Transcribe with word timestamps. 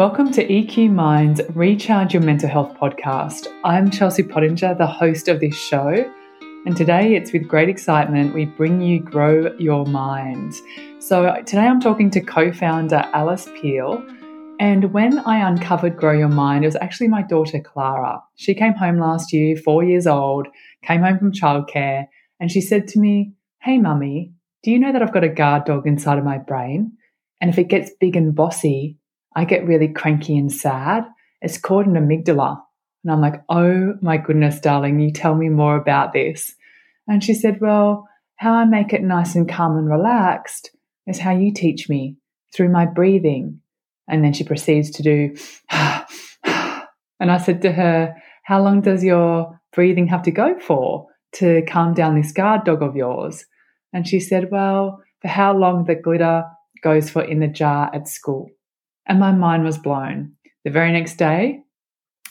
Welcome 0.00 0.32
to 0.32 0.48
EQ 0.48 0.92
Mind's 0.92 1.42
Recharge 1.50 2.14
Your 2.14 2.22
Mental 2.22 2.48
Health 2.48 2.74
podcast. 2.80 3.48
I'm 3.64 3.90
Chelsea 3.90 4.22
Pottinger, 4.22 4.74
the 4.76 4.86
host 4.86 5.28
of 5.28 5.40
this 5.40 5.54
show, 5.54 6.10
and 6.64 6.74
today 6.74 7.16
it's 7.16 7.34
with 7.34 7.46
great 7.46 7.68
excitement 7.68 8.32
we 8.32 8.46
bring 8.46 8.80
you 8.80 9.00
Grow 9.00 9.54
Your 9.58 9.84
Mind. 9.84 10.54
So, 11.00 11.26
uh, 11.26 11.42
today 11.42 11.66
I'm 11.66 11.82
talking 11.82 12.08
to 12.12 12.22
co 12.22 12.50
founder 12.50 13.04
Alice 13.12 13.46
Peel. 13.60 14.02
And 14.58 14.90
when 14.94 15.18
I 15.18 15.46
uncovered 15.46 15.98
Grow 15.98 16.16
Your 16.16 16.28
Mind, 16.28 16.64
it 16.64 16.68
was 16.68 16.76
actually 16.76 17.08
my 17.08 17.20
daughter 17.20 17.60
Clara. 17.60 18.22
She 18.36 18.54
came 18.54 18.72
home 18.72 18.98
last 18.98 19.34
year, 19.34 19.54
four 19.54 19.84
years 19.84 20.06
old, 20.06 20.48
came 20.82 21.02
home 21.02 21.18
from 21.18 21.32
childcare, 21.32 22.06
and 22.40 22.50
she 22.50 22.62
said 22.62 22.88
to 22.88 22.98
me, 22.98 23.34
Hey, 23.60 23.76
mummy, 23.76 24.32
do 24.62 24.70
you 24.70 24.78
know 24.78 24.92
that 24.92 25.02
I've 25.02 25.12
got 25.12 25.24
a 25.24 25.28
guard 25.28 25.66
dog 25.66 25.86
inside 25.86 26.16
of 26.16 26.24
my 26.24 26.38
brain? 26.38 26.92
And 27.38 27.50
if 27.50 27.58
it 27.58 27.68
gets 27.68 27.90
big 28.00 28.16
and 28.16 28.34
bossy, 28.34 28.96
I 29.34 29.44
get 29.44 29.66
really 29.66 29.88
cranky 29.88 30.36
and 30.36 30.52
sad. 30.52 31.04
It's 31.40 31.58
called 31.58 31.86
an 31.86 31.94
amygdala. 31.94 32.60
And 33.04 33.12
I'm 33.12 33.20
like, 33.20 33.42
oh 33.48 33.94
my 34.02 34.18
goodness, 34.18 34.60
darling, 34.60 35.00
you 35.00 35.12
tell 35.12 35.34
me 35.34 35.48
more 35.48 35.76
about 35.76 36.12
this. 36.12 36.54
And 37.08 37.24
she 37.24 37.34
said, 37.34 37.60
well, 37.60 38.08
how 38.36 38.52
I 38.52 38.64
make 38.64 38.92
it 38.92 39.02
nice 39.02 39.34
and 39.34 39.48
calm 39.48 39.76
and 39.78 39.88
relaxed 39.88 40.70
is 41.06 41.18
how 41.18 41.32
you 41.32 41.52
teach 41.52 41.88
me 41.88 42.16
through 42.54 42.68
my 42.68 42.86
breathing. 42.86 43.60
And 44.08 44.24
then 44.24 44.32
she 44.32 44.44
proceeds 44.44 44.90
to 44.90 45.02
do, 45.02 45.36
and 45.70 47.30
I 47.30 47.38
said 47.38 47.62
to 47.62 47.72
her, 47.72 48.16
how 48.44 48.62
long 48.62 48.80
does 48.80 49.04
your 49.04 49.60
breathing 49.72 50.08
have 50.08 50.22
to 50.24 50.30
go 50.30 50.58
for 50.58 51.06
to 51.34 51.62
calm 51.68 51.94
down 51.94 52.16
this 52.16 52.32
guard 52.32 52.64
dog 52.64 52.82
of 52.82 52.96
yours? 52.96 53.44
And 53.92 54.06
she 54.06 54.20
said, 54.20 54.50
well, 54.50 55.02
for 55.22 55.28
how 55.28 55.56
long 55.56 55.84
the 55.84 55.94
glitter 55.94 56.44
goes 56.82 57.08
for 57.08 57.22
in 57.22 57.40
the 57.40 57.48
jar 57.48 57.90
at 57.94 58.08
school 58.08 58.50
and 59.10 59.18
my 59.18 59.32
mind 59.32 59.64
was 59.64 59.76
blown. 59.76 60.32
The 60.64 60.70
very 60.70 60.92
next 60.92 61.16
day, 61.16 61.64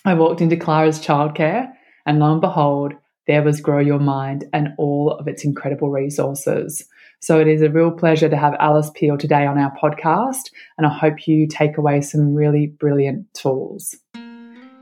I 0.05 0.13
walked 0.13 0.39
into 0.39 0.55
Clara's 0.55 0.97
childcare, 0.97 1.67
and 2.05 2.19
lo 2.19 2.31
and 2.31 2.39
behold, 2.39 2.93
there 3.27 3.43
was 3.43 3.59
Grow 3.59 3.79
Your 3.79 3.99
Mind 3.99 4.45
and 4.53 4.69
all 4.77 5.11
of 5.11 5.27
its 5.27 5.43
incredible 5.43 5.91
resources. 5.91 6.85
So 7.19 7.37
it 7.37 7.49
is 7.49 7.61
a 7.61 7.69
real 7.69 7.91
pleasure 7.91 8.29
to 8.29 8.37
have 8.37 8.55
Alice 8.61 8.91
Peel 8.95 9.17
today 9.17 9.45
on 9.45 9.57
our 9.57 9.75
podcast, 9.75 10.51
and 10.77 10.87
I 10.87 10.93
hope 10.97 11.27
you 11.27 11.47
take 11.47 11.77
away 11.77 11.99
some 11.99 12.33
really 12.33 12.67
brilliant 12.67 13.25
tools. 13.33 13.97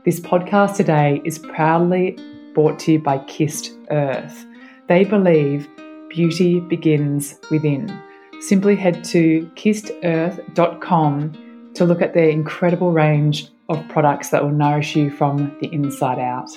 This 0.04 0.20
podcast 0.20 0.76
today 0.76 1.20
is 1.24 1.40
proudly 1.40 2.16
brought 2.54 2.78
to 2.80 2.92
you 2.92 3.00
by 3.00 3.18
Kissed 3.24 3.72
Earth. 3.90 4.46
They 4.86 5.02
believe 5.02 5.68
beauty 6.08 6.60
begins 6.60 7.34
within. 7.50 7.92
Simply 8.38 8.76
head 8.76 9.02
to 9.06 9.50
kissedearth.com 9.56 11.47
to 11.78 11.84
look 11.84 12.02
at 12.02 12.12
their 12.12 12.28
incredible 12.28 12.90
range 12.90 13.48
of 13.68 13.86
products 13.88 14.30
that 14.30 14.42
will 14.42 14.50
nourish 14.50 14.96
you 14.96 15.10
from 15.10 15.56
the 15.60 15.72
inside 15.72 16.18
out. 16.18 16.50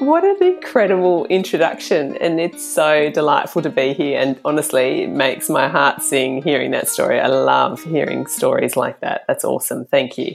What 0.00 0.24
an 0.24 0.42
incredible 0.42 1.26
introduction, 1.26 2.16
and 2.16 2.40
it's 2.40 2.66
so 2.66 3.08
delightful 3.10 3.62
to 3.62 3.70
be 3.70 3.92
here. 3.92 4.18
And 4.18 4.36
honestly, 4.44 5.02
it 5.04 5.10
makes 5.10 5.48
my 5.48 5.68
heart 5.68 6.02
sing 6.02 6.42
hearing 6.42 6.72
that 6.72 6.88
story. 6.88 7.20
I 7.20 7.28
love 7.28 7.84
hearing 7.84 8.26
stories 8.26 8.76
like 8.76 8.98
that. 9.00 9.22
That's 9.28 9.44
awesome. 9.44 9.84
Thank 9.84 10.18
you. 10.18 10.34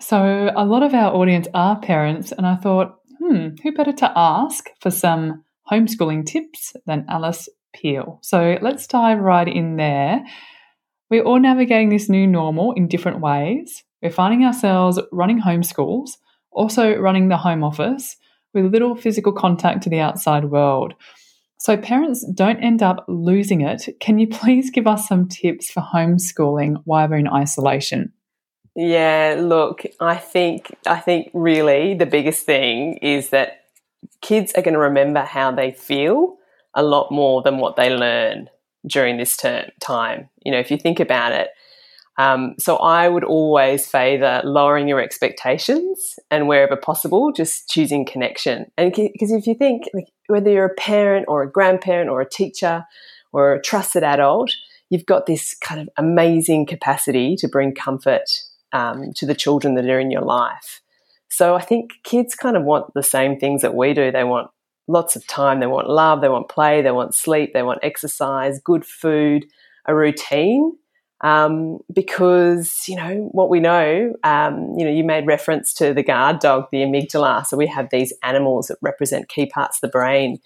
So, 0.00 0.52
a 0.54 0.64
lot 0.64 0.84
of 0.84 0.94
our 0.94 1.12
audience 1.12 1.48
are 1.54 1.80
parents, 1.80 2.30
and 2.30 2.46
I 2.46 2.54
thought, 2.54 3.00
hmm, 3.18 3.56
who 3.64 3.72
better 3.72 3.92
to 3.94 4.12
ask 4.14 4.70
for 4.78 4.92
some 4.92 5.42
homeschooling 5.68 6.24
tips 6.24 6.76
than 6.86 7.04
Alice 7.08 7.48
Peel? 7.74 8.20
So, 8.22 8.58
let's 8.62 8.86
dive 8.86 9.18
right 9.18 9.48
in 9.48 9.74
there. 9.74 10.24
We're 11.10 11.22
all 11.22 11.38
navigating 11.38 11.90
this 11.90 12.08
new 12.08 12.26
normal 12.26 12.72
in 12.72 12.88
different 12.88 13.20
ways. 13.20 13.84
We're 14.02 14.10
finding 14.10 14.44
ourselves 14.44 15.00
running 15.12 15.40
homeschools, 15.40 16.10
also 16.50 16.96
running 16.96 17.28
the 17.28 17.36
home 17.36 17.62
office 17.62 18.16
with 18.52 18.72
little 18.72 18.94
physical 18.94 19.32
contact 19.32 19.82
to 19.82 19.90
the 19.90 20.00
outside 20.00 20.46
world. 20.46 20.94
So 21.58 21.76
parents 21.76 22.26
don't 22.34 22.62
end 22.62 22.82
up 22.82 23.04
losing 23.08 23.60
it. 23.62 23.88
Can 24.00 24.18
you 24.18 24.28
please 24.28 24.70
give 24.70 24.86
us 24.86 25.08
some 25.08 25.28
tips 25.28 25.70
for 25.70 25.82
homeschooling 25.82 26.82
while 26.84 27.08
we're 27.08 27.16
in 27.16 27.28
isolation? 27.28 28.12
Yeah, 28.76 29.36
look, 29.38 29.84
I 30.00 30.16
think 30.16 30.74
I 30.84 30.98
think 30.98 31.30
really 31.32 31.94
the 31.94 32.06
biggest 32.06 32.44
thing 32.44 32.98
is 32.98 33.30
that 33.30 33.60
kids 34.20 34.52
are 34.56 34.62
going 34.62 34.74
to 34.74 34.80
remember 34.80 35.20
how 35.20 35.52
they 35.52 35.70
feel 35.70 36.36
a 36.74 36.82
lot 36.82 37.12
more 37.12 37.40
than 37.42 37.58
what 37.58 37.76
they 37.76 37.94
learn 37.94 38.50
during 38.86 39.16
this 39.16 39.36
term 39.36 39.66
time. 39.80 40.28
You 40.44 40.52
know, 40.52 40.58
if 40.58 40.70
you 40.70 40.76
think 40.76 41.00
about 41.00 41.32
it, 41.32 41.48
um, 42.16 42.54
so 42.58 42.76
I 42.76 43.08
would 43.08 43.24
always 43.24 43.86
favour 43.86 44.40
lowering 44.44 44.86
your 44.86 45.00
expectations 45.00 46.16
and 46.30 46.46
wherever 46.46 46.76
possible, 46.76 47.32
just 47.32 47.68
choosing 47.68 48.04
connection. 48.04 48.66
And 48.78 48.92
because 48.92 49.32
if 49.32 49.46
you 49.46 49.54
think 49.54 49.84
like, 49.92 50.06
whether 50.28 50.50
you're 50.50 50.66
a 50.66 50.74
parent 50.74 51.26
or 51.28 51.42
a 51.42 51.50
grandparent 51.50 52.10
or 52.10 52.20
a 52.20 52.28
teacher 52.28 52.84
or 53.32 53.54
a 53.54 53.62
trusted 53.62 54.04
adult, 54.04 54.52
you've 54.90 55.06
got 55.06 55.26
this 55.26 55.54
kind 55.54 55.80
of 55.80 55.88
amazing 55.98 56.66
capacity 56.66 57.34
to 57.36 57.48
bring 57.48 57.74
comfort 57.74 58.30
um, 58.72 59.12
to 59.16 59.26
the 59.26 59.34
children 59.34 59.74
that 59.74 59.86
are 59.86 59.98
in 59.98 60.10
your 60.10 60.22
life. 60.22 60.80
So 61.30 61.56
I 61.56 61.62
think 61.62 61.90
kids 62.04 62.36
kind 62.36 62.56
of 62.56 62.62
want 62.62 62.94
the 62.94 63.02
same 63.02 63.40
things 63.40 63.62
that 63.62 63.74
we 63.74 63.92
do. 63.92 64.12
They 64.12 64.22
want 64.22 64.50
lots 64.86 65.16
of 65.16 65.26
time. 65.26 65.60
They 65.60 65.66
want 65.66 65.88
love, 65.88 66.20
they 66.20 66.28
want 66.28 66.48
play, 66.48 66.82
they 66.82 66.90
want 66.90 67.14
sleep, 67.14 67.52
they 67.52 67.62
want 67.62 67.80
exercise, 67.82 68.60
good 68.60 68.84
food, 68.84 69.46
a 69.86 69.94
routine. 69.94 70.76
Um, 71.20 71.78
because 71.90 72.84
you 72.86 72.96
know 72.96 73.28
what 73.32 73.48
we 73.48 73.58
know. 73.58 74.14
Um, 74.24 74.74
you 74.76 74.84
know, 74.84 74.90
you 74.90 75.04
made 75.04 75.26
reference 75.26 75.72
to 75.74 75.94
the 75.94 76.02
guard 76.02 76.40
dog, 76.40 76.66
the 76.70 76.78
amygdala. 76.78 77.46
So 77.46 77.56
we 77.56 77.66
have 77.66 77.88
these 77.90 78.12
animals 78.22 78.68
that 78.68 78.76
represent 78.82 79.28
key 79.28 79.46
parts 79.46 79.78
of 79.78 79.80
the 79.82 79.92
brain. 79.92 80.38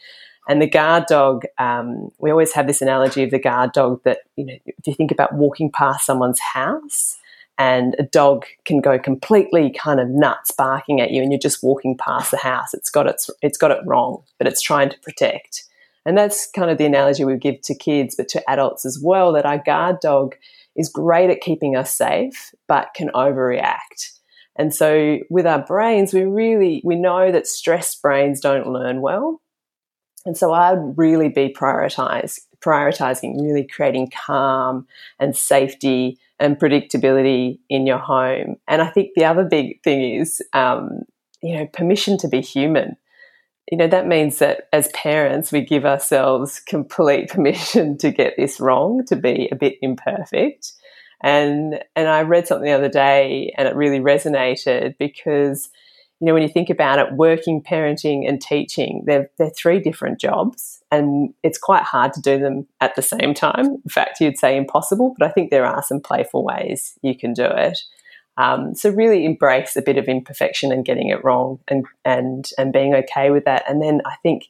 And 0.49 0.63
the 0.63 0.69
guard 0.69 1.07
dog, 1.07 1.45
um, 1.59 2.11
we 2.19 2.31
always 2.31 2.53
have 2.53 2.67
this 2.67 2.81
analogy 2.81 3.25
of 3.25 3.31
the 3.31 3.41
guard 3.41 3.73
dog 3.73 4.03
that 4.05 4.19
you 4.37 4.45
know, 4.45 4.55
if 4.67 4.87
you 4.87 4.95
think 4.95 5.11
about 5.11 5.35
walking 5.35 5.71
past 5.73 6.07
someone's 6.07 6.41
house, 6.41 7.17
and 7.59 7.97
a 7.99 8.05
dog 8.05 8.47
can 8.65 8.81
go 8.81 8.99
completely 8.99 9.71
kind 9.71 9.99
of 9.99 10.09
nuts 10.09 10.53
barking 10.53 11.01
at 11.01 11.11
you 11.11 11.21
and 11.21 11.33
you're 11.33 11.39
just 11.39 11.63
walking 11.63 11.97
past 11.97 12.31
the 12.31 12.37
house. 12.37 12.73
It's 12.73 12.89
got 12.89 13.07
its 13.07 13.29
it's 13.43 13.59
got 13.59 13.73
it 13.73 13.81
wrong 13.85 14.23
but 14.39 14.47
it's 14.47 14.63
trying 14.63 14.89
to 14.91 14.99
protect. 15.01 15.65
And 16.07 16.17
that's 16.17 16.49
kind 16.53 16.71
of 16.71 16.79
the 16.79 16.87
analogy 16.87 17.25
we 17.25 17.37
give 17.37 17.61
to 17.63 17.75
kids 17.75 18.15
but 18.15 18.29
to 18.29 18.51
adults 18.51 18.87
as 18.87 18.99
well 19.03 19.33
that 19.33 19.45
our 19.45 19.59
guard 19.59 19.99
dog 20.01 20.37
is 20.77 20.89
great 20.89 21.29
at 21.29 21.41
keeping 21.41 21.77
us 21.77 21.95
safe 21.95 22.55
but 22.69 22.95
can 22.95 23.09
overreact. 23.09 24.13
And 24.57 24.73
so 24.75 25.19
with 25.29 25.47
our 25.47 25.65
brains 25.65 26.15
we 26.15 26.23
really 26.23 26.81
we 26.85 26.95
know 26.95 27.33
that 27.33 27.49
stressed 27.49 28.01
brains 28.01 28.41
don't 28.41 28.69
learn 28.69 29.01
well. 29.01 29.41
And 30.25 30.37
so 30.37 30.53
I'd 30.53 30.97
really 30.97 31.29
be 31.29 31.55
prioritize, 31.59 32.41
prioritizing 32.61 33.41
really 33.41 33.67
creating 33.67 34.11
calm 34.27 34.87
and 35.19 35.37
safety 35.37 36.19
and 36.39 36.59
predictability 36.59 37.59
in 37.69 37.87
your 37.87 37.99
home. 37.99 38.57
And 38.67 38.83
I 38.83 38.91
think 38.91 39.11
the 39.15 39.25
other 39.25 39.45
big 39.45 39.83
thing 39.83 40.21
is, 40.21 40.43
um, 40.53 41.03
you 41.43 41.57
know, 41.57 41.67
permission 41.67 42.19
to 42.19 42.29
be 42.29 42.41
human. 42.41 42.97
You 43.71 43.79
know, 43.79 43.89
that 43.89 44.07
means 44.07 44.39
that 44.39 44.69
as 44.73 44.89
parents, 44.89 45.53
we 45.53 45.61
give 45.61 45.85
ourselves 45.85 46.61
complete 46.61 47.29
permission 47.31 47.99
to 47.99 48.11
get 48.11 48.35
this 48.37 48.61
wrong, 48.61 49.05
to 49.07 49.17
be 49.17 49.49
a 49.51 49.57
bit 49.57 49.77
imperfect. 49.83 50.73
And 51.21 51.81
and 51.97 52.09
I 52.09 52.23
read 52.23 52.47
something 52.47 52.65
the 52.65 52.77
other 52.77 52.89
day 52.89 53.53
and 53.59 53.67
it 53.67 53.75
really 53.75 53.99
resonated 53.99 54.97
because 54.99 55.69
you 56.21 56.27
know, 56.27 56.35
when 56.35 56.43
you 56.43 56.49
think 56.49 56.71
about 56.71 56.99
it, 56.99 57.13
working, 57.13 57.63
parenting, 57.63 58.29
and 58.29 58.41
teaching, 58.41 59.05
they're, 59.07 59.31
they're 59.39 59.51
three 59.51 59.79
different 59.79 60.21
jobs, 60.21 60.78
and 60.91 61.35
it's 61.43 61.59
quite 61.59 61.83
hard 61.83 62.13
to 62.15 62.21
do 62.21 62.39
them 62.39 62.67
at 62.81 62.95
the 62.97 63.03
same 63.03 63.35
time. 63.35 63.67
In 63.67 63.91
fact, 63.91 64.21
you'd 64.21 64.39
say 64.39 64.57
impossible, 64.57 65.15
but 65.19 65.29
I 65.29 65.33
think 65.33 65.51
there 65.51 65.67
are 65.67 65.83
some 65.83 66.01
playful 66.01 66.45
ways 66.45 66.99
you 67.03 67.17
can 67.17 67.33
do 67.33 67.45
it. 67.45 67.79
Um, 68.39 68.75
so 68.75 68.91
really 68.91 69.25
embrace 69.25 69.77
a 69.77 69.83
bit 69.83 69.99
of 69.99 70.07
imperfection 70.07 70.71
and 70.73 70.85
getting 70.85 71.09
it 71.09 71.23
wrong, 71.25 71.59
and 71.69 71.87
and 72.05 72.49
and 72.57 72.73
being 72.73 72.95
okay 72.95 73.31
with 73.31 73.45
that. 73.45 73.65
And 73.69 73.83
then 73.83 74.01
I 74.07 74.15
think 74.23 74.47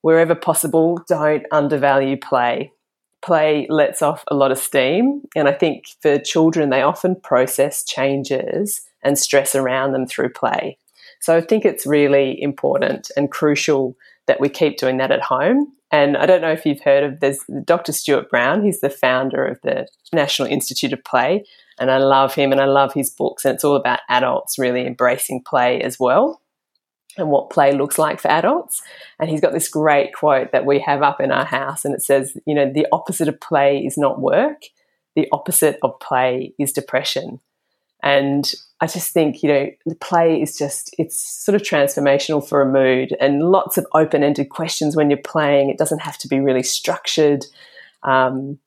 wherever 0.00 0.34
possible, 0.34 1.02
don't 1.08 1.46
undervalue 1.52 2.16
play. 2.16 2.72
Play 3.20 3.66
lets 3.68 4.02
off 4.02 4.24
a 4.28 4.34
lot 4.34 4.50
of 4.50 4.58
steam, 4.58 5.22
and 5.36 5.46
I 5.46 5.52
think 5.52 5.84
for 6.00 6.18
children, 6.18 6.70
they 6.70 6.82
often 6.82 7.14
process 7.14 7.84
changes 7.84 8.80
and 9.02 9.18
stress 9.18 9.54
around 9.54 9.92
them 9.92 10.06
through 10.06 10.30
play. 10.30 10.78
So 11.20 11.36
I 11.36 11.40
think 11.40 11.64
it's 11.64 11.86
really 11.86 12.40
important 12.42 13.10
and 13.16 13.30
crucial 13.30 13.96
that 14.26 14.40
we 14.40 14.48
keep 14.48 14.76
doing 14.76 14.98
that 14.98 15.10
at 15.10 15.22
home. 15.22 15.72
And 15.90 16.16
I 16.16 16.24
don't 16.24 16.40
know 16.40 16.52
if 16.52 16.64
you've 16.64 16.80
heard 16.80 17.04
of 17.04 17.20
there's 17.20 17.40
Dr. 17.64 17.92
Stuart 17.92 18.30
Brown. 18.30 18.64
He's 18.64 18.80
the 18.80 18.88
founder 18.88 19.44
of 19.44 19.60
the 19.62 19.86
National 20.12 20.48
Institute 20.48 20.92
of 20.92 21.04
Play, 21.04 21.44
and 21.78 21.90
I 21.90 21.98
love 21.98 22.34
him 22.34 22.50
and 22.50 22.60
I 22.60 22.64
love 22.64 22.94
his 22.94 23.10
books. 23.10 23.44
And 23.44 23.54
it's 23.54 23.64
all 23.64 23.76
about 23.76 24.00
adults 24.08 24.58
really 24.58 24.86
embracing 24.86 25.42
play 25.44 25.82
as 25.82 26.00
well, 26.00 26.40
and 27.18 27.28
what 27.28 27.50
play 27.50 27.72
looks 27.72 27.98
like 27.98 28.20
for 28.20 28.28
adults. 28.28 28.80
And 29.20 29.28
he's 29.28 29.42
got 29.42 29.52
this 29.52 29.68
great 29.68 30.14
quote 30.14 30.52
that 30.52 30.64
we 30.64 30.78
have 30.78 31.02
up 31.02 31.20
in 31.20 31.30
our 31.30 31.44
house, 31.44 31.84
and 31.84 31.94
it 31.94 32.02
says, 32.02 32.38
you 32.46 32.54
know, 32.54 32.72
the 32.72 32.86
opposite 32.90 33.28
of 33.28 33.38
play 33.40 33.78
is 33.78 33.98
not 33.98 34.18
work. 34.18 34.62
the 35.14 35.28
opposite 35.32 35.78
of 35.82 35.98
play 36.00 36.54
is 36.58 36.72
depression. 36.72 37.40
And 38.02 38.52
I 38.80 38.86
just 38.86 39.12
think, 39.12 39.42
you 39.42 39.48
know, 39.48 39.70
the 39.86 39.94
play 39.94 40.42
is 40.42 40.58
just, 40.58 40.94
it's 40.98 41.20
sort 41.20 41.54
of 41.54 41.62
transformational 41.62 42.46
for 42.46 42.60
a 42.60 42.66
mood 42.66 43.16
and 43.20 43.50
lots 43.50 43.78
of 43.78 43.86
open 43.94 44.24
ended 44.24 44.48
questions 44.48 44.96
when 44.96 45.08
you're 45.08 45.18
playing. 45.18 45.70
It 45.70 45.78
doesn't 45.78 46.00
have 46.00 46.18
to 46.18 46.28
be 46.28 46.40
really 46.40 46.64
structured. 46.64 47.46
Um, 48.02 48.58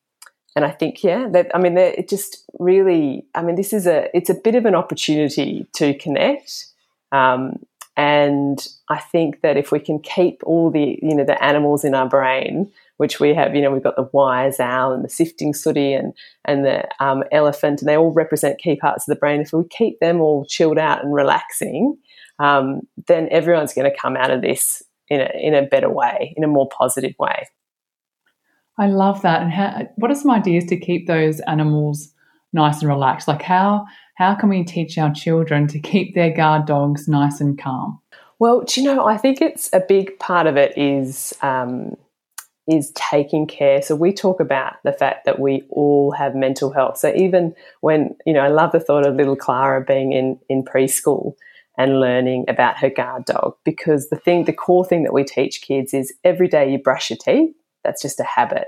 and 0.56 0.64
I 0.64 0.72
think, 0.72 1.04
yeah, 1.04 1.28
that, 1.34 1.54
I 1.54 1.60
mean, 1.60 1.78
it 1.78 2.08
just 2.08 2.46
really, 2.60 3.26
I 3.36 3.42
mean, 3.42 3.56
this 3.56 3.74
is 3.74 3.88
a, 3.88 4.08
it's 4.16 4.30
a 4.30 4.36
bit 4.36 4.56
of 4.56 4.66
an 4.66 4.74
opportunity 4.74 5.68
to 5.74 5.94
connect. 5.96 6.68
Um, 7.12 7.66
and 7.98 8.66
I 8.90 9.00
think 9.00 9.42
that 9.42 9.58
if 9.58 9.72
we 9.72 9.80
can 9.80 10.00
keep 10.00 10.42
all 10.44 10.70
the, 10.70 11.00
you 11.02 11.16
know, 11.16 11.24
the 11.24 11.42
animals 11.44 11.84
in 11.84 11.96
our 11.96 12.10
brain 12.10 12.72
which 12.98 13.20
we 13.20 13.34
have, 13.34 13.56
you 13.56 13.62
know, 13.62 13.72
we've 13.72 13.84
got 13.84 13.96
the 13.96 14.10
wise 14.14 14.60
owl 14.60 14.94
and 14.94 15.04
the 15.04 15.10
sifting 15.10 15.54
sooty 15.54 15.94
and, 15.94 16.14
and 16.46 16.64
the 16.64 16.88
um, 17.04 17.24
elephant, 17.32 17.82
and 17.82 17.90
they 17.90 17.98
all 17.98 18.12
represent 18.12 18.60
key 18.60 18.76
parts 18.76 19.08
of 19.08 19.14
the 19.14 19.20
brain. 19.20 19.42
If 19.42 19.52
we 19.52 19.64
keep 19.70 20.00
them 20.00 20.22
all 20.22 20.46
chilled 20.46 20.78
out 20.78 21.04
and 21.04 21.14
relaxing, 21.14 21.98
um, 22.40 22.82
then 23.08 23.28
everyone's 23.32 23.74
going 23.74 23.90
to 23.90 23.98
come 23.98 24.16
out 24.16 24.32
of 24.32 24.42
this 24.42 24.82
in 25.10 25.20
a, 25.20 25.30
in 25.36 25.54
a 25.54 25.68
better 25.68 25.90
way, 25.90 26.34
in 26.38 26.44
a 26.44 26.48
more 26.48 26.70
positive 26.70 27.14
way. 27.20 27.48
I 28.78 28.88
love 28.88 29.22
that. 29.22 29.42
And 29.42 29.52
how, 29.52 29.88
what 29.96 30.12
are 30.12 30.16
some 30.16 30.32
ideas 30.32 30.66
to 30.66 30.80
keep 30.80 31.08
those 31.08 31.40
animals 31.42 32.14
nice 32.54 32.80
and 32.80 32.90
relaxed? 32.90 33.28
Like 33.28 33.42
how 33.42 33.86
how 34.16 34.34
can 34.36 34.50
we 34.50 34.64
teach 34.64 34.98
our 34.98 35.14
children 35.14 35.68
to 35.68 35.80
keep 35.80 36.16
their 36.16 36.32
guard 36.32 36.66
dogs 36.66 37.08
nice 37.08 37.40
and 37.40 37.58
calm? 37.58 38.00
Well, 38.40 38.62
do 38.62 38.82
you 38.82 38.94
know, 38.94 39.06
I 39.06 39.18
think 39.18 39.42
it's 39.42 39.70
a 39.72 39.80
big 39.80 40.18
part 40.20 40.48
of 40.48 40.58
it 40.58 40.78
is 40.78 41.34
um, 41.42 41.96
is 42.68 42.92
taking 42.96 43.46
care. 43.46 43.82
So 43.82 43.96
we 43.96 44.12
talk 44.12 44.40
about 44.40 44.76
the 44.84 44.92
fact 44.92 45.26
that 45.26 45.40
we 45.40 45.64
all 45.70 46.12
have 46.12 46.36
mental 46.36 46.72
health. 46.72 46.98
So 46.98 47.14
even 47.16 47.54
when, 47.82 48.16
you 48.26 48.34
know, 48.34 48.40
I 48.40 48.48
love 48.48 48.72
the 48.72 48.80
thought 48.80 49.06
of 49.06 49.16
little 49.16 49.36
Clara 49.36 49.84
being 49.86 50.14
in, 50.14 50.40
in 50.50 50.64
preschool 50.64 51.36
and 51.78 52.00
learning 52.00 52.46
about 52.48 52.78
her 52.78 52.90
guard 52.90 53.26
dog 53.26 53.56
because 53.64 54.10
the 54.10 54.16
thing, 54.16 54.46
the 54.46 54.54
core 54.54 54.86
thing 54.86 55.04
that 55.04 55.14
we 55.14 55.24
teach 55.24 55.62
kids 55.62 55.94
is 55.94 56.14
every 56.24 56.48
day 56.48 56.72
you 56.72 56.80
brush 56.80 57.10
your 57.10 57.18
teeth. 57.18 57.54
That's 57.84 58.02
just 58.02 58.20
a 58.20 58.24
habit. 58.24 58.68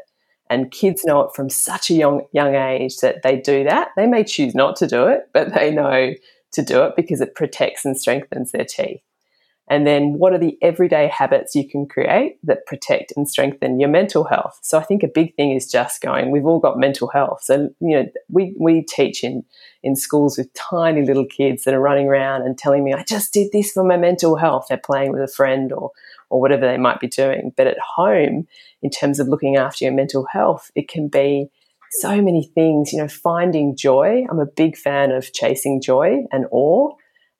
And 0.49 0.71
kids 0.71 1.03
know 1.05 1.21
it 1.21 1.35
from 1.35 1.49
such 1.49 1.89
a 1.89 1.93
young, 1.93 2.21
young 2.31 2.55
age 2.55 2.97
that 2.97 3.23
they 3.23 3.37
do 3.37 3.63
that. 3.63 3.89
They 3.95 4.07
may 4.07 4.23
choose 4.23 4.55
not 4.55 4.75
to 4.77 4.87
do 4.87 5.07
it, 5.07 5.29
but 5.33 5.53
they 5.53 5.71
know 5.71 6.13
to 6.53 6.61
do 6.61 6.83
it 6.83 6.95
because 6.95 7.21
it 7.21 7.35
protects 7.35 7.85
and 7.85 7.99
strengthens 7.99 8.51
their 8.51 8.65
teeth. 8.65 9.01
And 9.69 9.85
then 9.85 10.13
what 10.13 10.33
are 10.33 10.37
the 10.37 10.57
everyday 10.61 11.07
habits 11.07 11.53
you 11.53 11.67
can 11.67 11.87
create 11.87 12.37
that 12.43 12.65
protect 12.65 13.11
and 13.17 13.29
strengthen 13.29 13.79
your 13.79 13.89
mental 13.89 14.23
health? 14.23 14.59
So 14.61 14.77
I 14.77 14.83
think 14.83 15.03
a 15.03 15.09
big 15.09 15.35
thing 15.35 15.51
is 15.51 15.69
just 15.69 16.01
going, 16.01 16.31
we've 16.31 16.45
all 16.45 16.59
got 16.59 16.79
mental 16.79 17.09
health. 17.09 17.41
So, 17.43 17.69
you 17.81 17.97
know, 17.97 18.05
we, 18.29 18.55
we 18.57 18.83
teach 18.83 19.23
in, 19.23 19.43
in 19.83 19.97
schools 19.97 20.37
with 20.37 20.53
tiny 20.53 21.05
little 21.05 21.25
kids 21.25 21.63
that 21.63 21.73
are 21.73 21.81
running 21.81 22.07
around 22.07 22.43
and 22.43 22.57
telling 22.57 22.83
me, 22.83 22.93
I 22.93 23.03
just 23.03 23.33
did 23.33 23.51
this 23.51 23.71
for 23.71 23.83
my 23.83 23.97
mental 23.97 24.37
health. 24.37 24.67
They're 24.69 24.77
playing 24.77 25.11
with 25.11 25.21
a 25.21 25.27
friend 25.27 25.73
or, 25.73 25.91
or 26.29 26.39
whatever 26.39 26.65
they 26.65 26.77
might 26.77 27.01
be 27.01 27.07
doing. 27.07 27.51
But 27.57 27.67
at 27.67 27.77
home, 27.79 28.47
in 28.81 28.89
terms 28.89 29.19
of 29.19 29.27
looking 29.27 29.57
after 29.57 29.83
your 29.83 29.93
mental 29.93 30.25
health, 30.31 30.71
it 30.75 30.87
can 30.87 31.09
be 31.09 31.49
so 31.91 32.21
many 32.21 32.49
things, 32.53 32.93
you 32.93 32.99
know, 32.99 33.07
finding 33.07 33.75
joy. 33.75 34.25
I'm 34.29 34.39
a 34.39 34.45
big 34.45 34.77
fan 34.77 35.11
of 35.11 35.33
chasing 35.33 35.81
joy 35.81 36.25
and 36.31 36.45
awe 36.51 36.93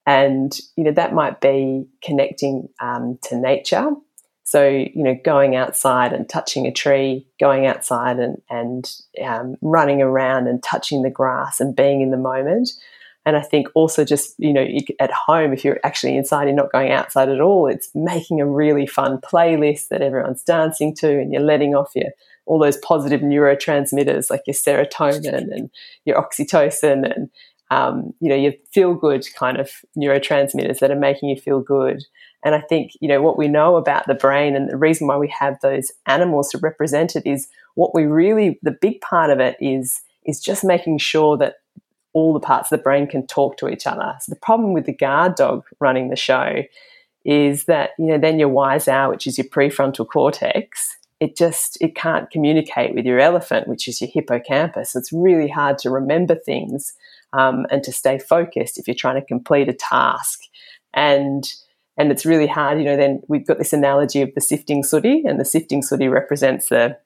and, 0.08 0.58
you 0.78 0.86
know, 0.86 0.94
that 0.94 1.14
might 1.14 1.42
be 1.42 1.86
connecting 2.02 2.70
um, 2.80 3.20
to 3.24 3.38
nature. 3.38 3.92
So, 4.44 4.66
you 4.66 5.04
know, 5.04 5.20
going 5.26 5.58
outside 5.58 6.14
and 6.14 6.28
touching 6.28 6.66
a 6.66 6.72
tree, 6.72 7.28
going 7.38 7.68
outside 7.68 8.18
and, 8.18 8.42
and 8.50 8.90
um, 9.22 9.58
running 9.62 10.02
around 10.02 10.48
and 10.48 10.64
touching 10.64 11.04
the 11.04 11.10
grass 11.10 11.60
and 11.60 11.76
being 11.76 12.00
in 12.00 12.12
the 12.12 12.18
moment. 12.18 12.72
And 13.26 13.36
I 13.36 13.42
think 13.42 13.68
also 13.76 14.06
just, 14.06 14.36
you 14.38 14.54
know, 14.54 14.66
at 15.02 15.12
home, 15.12 15.52
if 15.52 15.66
you're 15.66 15.82
actually 15.84 16.16
inside, 16.16 16.46
you're 16.46 16.56
not 16.56 16.72
going 16.72 16.94
outside 16.94 17.28
at 17.28 17.42
all, 17.42 17.68
it's 17.68 17.90
making 17.94 18.40
a 18.40 18.48
really 18.48 18.88
fun 18.88 19.18
playlist 19.18 19.90
that 19.90 20.02
everyone's 20.02 20.44
dancing 20.44 20.96
to 20.96 21.10
and 21.10 21.34
you're 21.34 21.42
letting 21.42 21.76
off 21.76 21.92
your 21.94 22.12
all 22.46 22.58
those 22.58 22.78
positive 22.78 23.20
neurotransmitters 23.20 24.30
like 24.30 24.44
your 24.48 24.54
serotonin 24.54 25.54
and 25.54 25.70
your 26.06 26.16
oxytocin 26.16 27.14
and 27.14 27.30
um, 27.70 28.14
you 28.20 28.30
know, 28.30 28.36
your 28.36 28.54
feel 28.72 28.94
good 28.94 29.26
kind 29.36 29.60
of 29.60 29.70
neurotransmitters 29.98 30.80
that 30.80 30.92
are 30.92 30.96
making 30.96 31.30
you 31.30 31.36
feel 31.36 31.60
good. 31.60 32.04
And 32.44 32.56
I 32.56 32.62
think, 32.62 32.92
you 33.02 33.08
know, 33.08 33.22
what 33.22 33.38
we 33.38 33.48
know 33.48 33.76
about 33.76 34.08
the 34.08 34.14
brain 34.14 34.56
and 34.56 34.70
the 34.70 34.78
reason 34.78 35.08
why 35.08 35.18
we 35.18 35.28
have 35.40 35.60
those 35.62 35.92
animals 36.06 36.50
to 36.52 36.60
represent 36.60 37.16
it 37.16 37.26
is 37.26 37.50
what 37.76 37.94
we 37.94 38.06
really, 38.06 38.60
the 38.62 38.72
big 38.72 39.02
part 39.02 39.30
of 39.30 39.40
it 39.40 39.58
is, 39.60 40.02
is 40.26 40.40
just 40.40 40.64
making 40.64 41.00
sure 41.00 41.38
that 41.38 41.56
all 42.14 42.34
the 42.34 42.40
parts 42.40 42.72
of 42.72 42.80
the 42.80 42.84
brain 42.84 43.06
can 43.06 43.28
talk 43.28 43.58
to 43.58 43.68
each 43.68 43.86
other. 43.86 44.16
So 44.22 44.30
the 44.30 44.40
problem 44.40 44.74
with 44.74 44.86
the 44.86 44.94
guard 44.94 45.36
dog 45.36 45.66
running 45.80 46.10
the 46.10 46.16
show 46.16 46.64
is 47.26 47.66
that, 47.66 47.92
you 48.00 48.06
know, 48.06 48.18
then 48.18 48.40
your 48.40 48.50
wise 48.50 48.88
owl, 48.88 49.10
which 49.10 49.28
is 49.28 49.38
your 49.38 49.48
prefrontal 49.48 50.08
cortex, 50.08 50.96
it 51.20 51.36
just 51.36 51.78
it 51.82 51.96
can't 51.96 52.30
communicate 52.30 52.94
with 52.94 53.06
your 53.06 53.20
elephant, 53.20 53.68
which 53.68 53.88
is 53.88 54.00
your 54.00 54.10
hippocampus. 54.14 54.96
It's 54.96 55.12
really 55.12 55.50
hard 55.50 55.78
to 55.80 55.90
remember 55.90 56.36
things 56.36 56.94
um, 57.38 57.66
and 57.70 57.84
to 57.84 57.92
stay 57.92 58.20
focused 58.20 58.78
if 58.78 58.88
you're 58.88 58.96
trying 58.96 59.20
to 59.20 59.26
complete 59.26 59.70
a 59.70 59.74
task. 59.74 60.40
And 60.94 61.48
and 62.00 62.12
it's 62.12 62.26
really 62.26 62.48
hard, 62.48 62.78
you 62.78 62.86
know. 62.86 62.98
Then 62.98 63.22
we've 63.28 63.46
got 63.46 63.58
this 63.58 63.74
analogy 63.74 64.22
of 64.22 64.34
the 64.36 64.42
sifting 64.42 64.84
sooty, 64.84 65.24
and 65.26 65.40
the 65.40 65.46
sifting 65.46 65.82
sooty 65.82 66.08
represents 66.08 66.70
the 66.70 66.98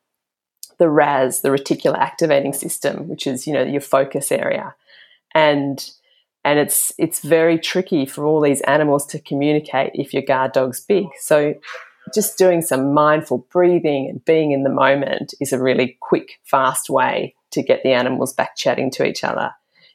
the 0.79 0.89
RAS, 0.89 1.41
the 1.41 1.49
reticular 1.49 1.97
activating 1.97 2.53
system, 2.53 3.07
which 3.07 3.27
is 3.27 3.47
you 3.47 3.53
know 3.53 3.63
your 3.63 3.81
focus 3.81 4.31
area, 4.31 4.75
and 5.33 5.89
and 6.43 6.59
it's 6.59 6.93
it's 6.97 7.19
very 7.19 7.57
tricky 7.57 8.05
for 8.05 8.25
all 8.25 8.41
these 8.41 8.61
animals 8.61 9.05
to 9.07 9.19
communicate 9.19 9.91
if 9.93 10.13
your 10.13 10.23
guard 10.23 10.51
dog's 10.51 10.81
big. 10.81 11.05
So 11.19 11.55
just 12.13 12.37
doing 12.37 12.61
some 12.61 12.93
mindful 12.93 13.47
breathing 13.51 14.09
and 14.09 14.25
being 14.25 14.51
in 14.51 14.63
the 14.63 14.69
moment 14.69 15.33
is 15.39 15.53
a 15.53 15.61
really 15.61 15.97
quick, 16.01 16.39
fast 16.43 16.89
way 16.89 17.35
to 17.51 17.61
get 17.61 17.83
the 17.83 17.93
animals 17.93 18.33
back 18.33 18.57
chatting 18.57 18.89
to 18.91 19.05
each 19.05 19.23
other 19.23 19.51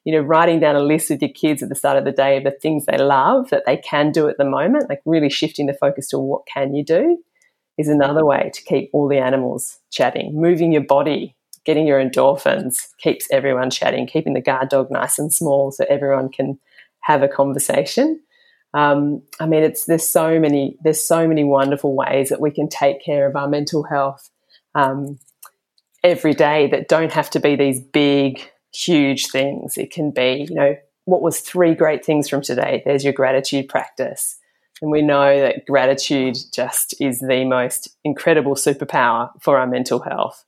you 0.07 0.13
know, 0.13 0.21
writing 0.21 0.61
down 0.61 0.77
a 0.77 0.81
list 0.81 1.11
with 1.11 1.21
your 1.21 1.33
kids 1.33 1.65
at 1.65 1.69
the 1.69 1.75
start 1.75 1.99
of 1.99 2.05
the 2.05 2.13
day 2.13 2.37
of 2.37 2.45
the 2.45 2.53
things 2.53 2.87
they 2.87 2.97
love 2.97 3.51
that 3.51 3.65
they 3.67 3.77
can 3.77 4.13
do 4.13 4.29
at 4.29 4.39
the 4.39 4.45
moment, 4.45 4.89
like 4.89 5.03
really 5.05 5.29
shifting 5.29 5.67
the 5.67 5.75
focus 5.75 6.09
to 6.09 6.17
what 6.17 6.47
can 6.47 6.77
you 6.77 6.85
do 6.85 7.19
is 7.77 7.89
another 7.89 8.25
way 8.25 8.49
to 8.55 8.63
keep 8.63 8.89
all 8.93 9.09
the 9.09 9.19
animals 9.19 9.81
chatting. 9.91 10.41
Moving 10.41 10.71
your 10.71 10.85
body, 10.85 11.35
getting 11.65 11.89
your 11.89 11.99
endorphins 11.99 12.87
keeps 12.99 13.27
everyone 13.33 13.69
chatting, 13.69 14.07
keeping 14.07 14.35
the 14.35 14.41
guard 14.41 14.69
dog 14.69 14.93
nice 14.93 15.19
and 15.19 15.35
small 15.35 15.73
so 15.73 15.85
everyone 15.91 16.29
can 16.29 16.57
have 17.01 17.25
a 17.25 17.29
conversation. 17.29 18.21
Um, 18.75 19.23
I 19.41 19.47
mean, 19.47 19.65
it's 19.65 19.87
there's 19.87 20.07
so 20.07 20.39
many 20.39 20.77
there's 20.85 21.03
so 21.03 21.27
many 21.27 21.43
wonderful 21.43 21.97
ways 21.97 22.29
that 22.29 22.41
we 22.41 22.53
can 22.53 22.69
take 22.69 23.05
care 23.05 23.27
of 23.27 23.35
our 23.35 23.49
mental 23.49 23.83
health 23.83 24.31
um, 24.77 25.19
every 26.05 26.33
day 26.33 26.69
that 26.69 26.87
don't 26.87 27.13
have 27.13 27.29
to 27.31 27.41
be 27.41 27.57
these 27.57 27.81
big 27.81 28.49
huge 28.85 29.29
things. 29.29 29.79
It 29.79 29.91
can 29.91 30.11
be, 30.11 30.47
you 30.49 30.55
know, 30.55 30.77
what 31.05 31.23
was 31.23 31.41
three 31.41 31.75
great 31.75 32.05
things 32.05 32.29
from 32.29 32.43
today? 32.43 32.83
There's 32.85 33.05
your 33.05 33.13
gratitude 33.13 33.69
practice. 33.69 34.39
And 34.83 34.91
we 34.91 35.03
know 35.03 35.41
that 35.41 35.65
gratitude 35.67 36.37
just 36.53 36.95
is 37.01 37.21
the 37.21 37.45
most 37.45 37.97
incredible 38.05 38.55
superpower 38.55 39.31
for 39.41 39.59
our 39.59 39.67
mental 39.67 40.01
health. 40.01 40.45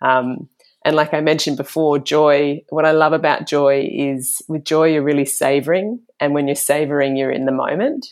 Um, 0.00 0.48
and 0.84 0.94
like 0.94 1.12
I 1.12 1.20
mentioned 1.20 1.56
before, 1.56 1.98
joy, 1.98 2.62
what 2.70 2.86
I 2.86 2.92
love 2.92 3.12
about 3.12 3.48
joy 3.48 3.90
is 3.92 4.40
with 4.48 4.64
joy, 4.64 4.92
you're 4.92 5.02
really 5.02 5.24
savoring. 5.24 6.00
And 6.20 6.32
when 6.32 6.46
you're 6.46 6.54
savoring, 6.54 7.16
you're 7.16 7.32
in 7.32 7.44
the 7.44 7.52
moment. 7.52 8.06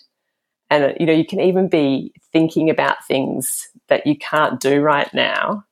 And, 0.70 0.96
you 0.98 1.06
know, 1.06 1.12
you 1.12 1.24
can 1.24 1.40
even 1.40 1.68
be 1.68 2.12
thinking 2.32 2.68
about 2.68 3.06
things 3.06 3.68
that 3.88 4.06
you 4.06 4.16
can't 4.18 4.60
do 4.60 4.80
right 4.80 5.12
now. 5.14 5.64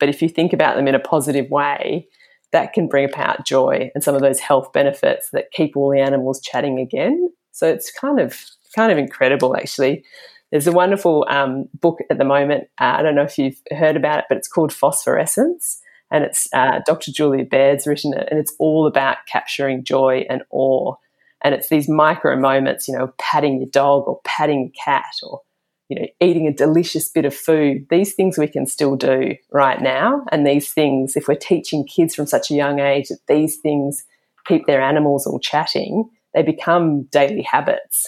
But 0.00 0.08
if 0.08 0.20
you 0.20 0.28
think 0.28 0.52
about 0.52 0.74
them 0.74 0.88
in 0.88 0.96
a 0.96 1.00
positive 1.00 1.48
way, 1.48 2.08
that 2.52 2.72
can 2.72 2.88
bring 2.88 3.04
about 3.04 3.46
joy 3.46 3.90
and 3.94 4.02
some 4.02 4.14
of 4.14 4.22
those 4.22 4.40
health 4.40 4.72
benefits 4.72 5.30
that 5.30 5.52
keep 5.52 5.76
all 5.76 5.90
the 5.90 6.00
animals 6.00 6.40
chatting 6.40 6.78
again. 6.78 7.30
So 7.52 7.68
it's 7.68 7.90
kind 7.90 8.20
of 8.20 8.44
kind 8.74 8.92
of 8.92 8.98
incredible, 8.98 9.56
actually. 9.56 10.04
There's 10.50 10.66
a 10.66 10.72
wonderful 10.72 11.26
um, 11.28 11.68
book 11.74 11.98
at 12.10 12.18
the 12.18 12.24
moment. 12.24 12.68
Uh, 12.80 12.96
I 12.98 13.02
don't 13.02 13.14
know 13.14 13.22
if 13.22 13.36
you've 13.36 13.60
heard 13.70 13.96
about 13.96 14.20
it, 14.20 14.24
but 14.28 14.38
it's 14.38 14.48
called 14.48 14.72
Phosphorescence, 14.72 15.80
and 16.10 16.24
it's 16.24 16.48
uh, 16.54 16.80
Dr. 16.86 17.12
Julia 17.12 17.44
Baird's 17.44 17.86
written 17.86 18.14
it, 18.14 18.28
and 18.30 18.40
it's 18.40 18.54
all 18.58 18.86
about 18.86 19.18
capturing 19.30 19.84
joy 19.84 20.24
and 20.30 20.42
awe. 20.50 20.94
And 21.42 21.54
it's 21.54 21.68
these 21.68 21.88
micro 21.88 22.36
moments, 22.36 22.88
you 22.88 22.96
know, 22.96 23.12
patting 23.18 23.58
your 23.60 23.68
dog 23.68 24.08
or 24.08 24.20
patting 24.24 24.60
your 24.60 24.84
cat 24.84 25.12
or 25.22 25.40
you 25.88 25.98
know, 25.98 26.06
eating 26.20 26.46
a 26.46 26.52
delicious 26.52 27.08
bit 27.08 27.24
of 27.24 27.34
food. 27.34 27.86
These 27.90 28.14
things 28.14 28.36
we 28.36 28.46
can 28.46 28.66
still 28.66 28.96
do 28.96 29.34
right 29.50 29.80
now. 29.80 30.24
And 30.30 30.46
these 30.46 30.72
things, 30.72 31.16
if 31.16 31.28
we're 31.28 31.34
teaching 31.34 31.86
kids 31.86 32.14
from 32.14 32.26
such 32.26 32.50
a 32.50 32.54
young 32.54 32.78
age 32.78 33.08
that 33.08 33.26
these 33.26 33.56
things 33.56 34.04
keep 34.46 34.66
their 34.66 34.82
animals 34.82 35.26
all 35.26 35.38
chatting, 35.38 36.08
they 36.34 36.42
become 36.42 37.04
daily 37.04 37.42
habits. 37.42 38.06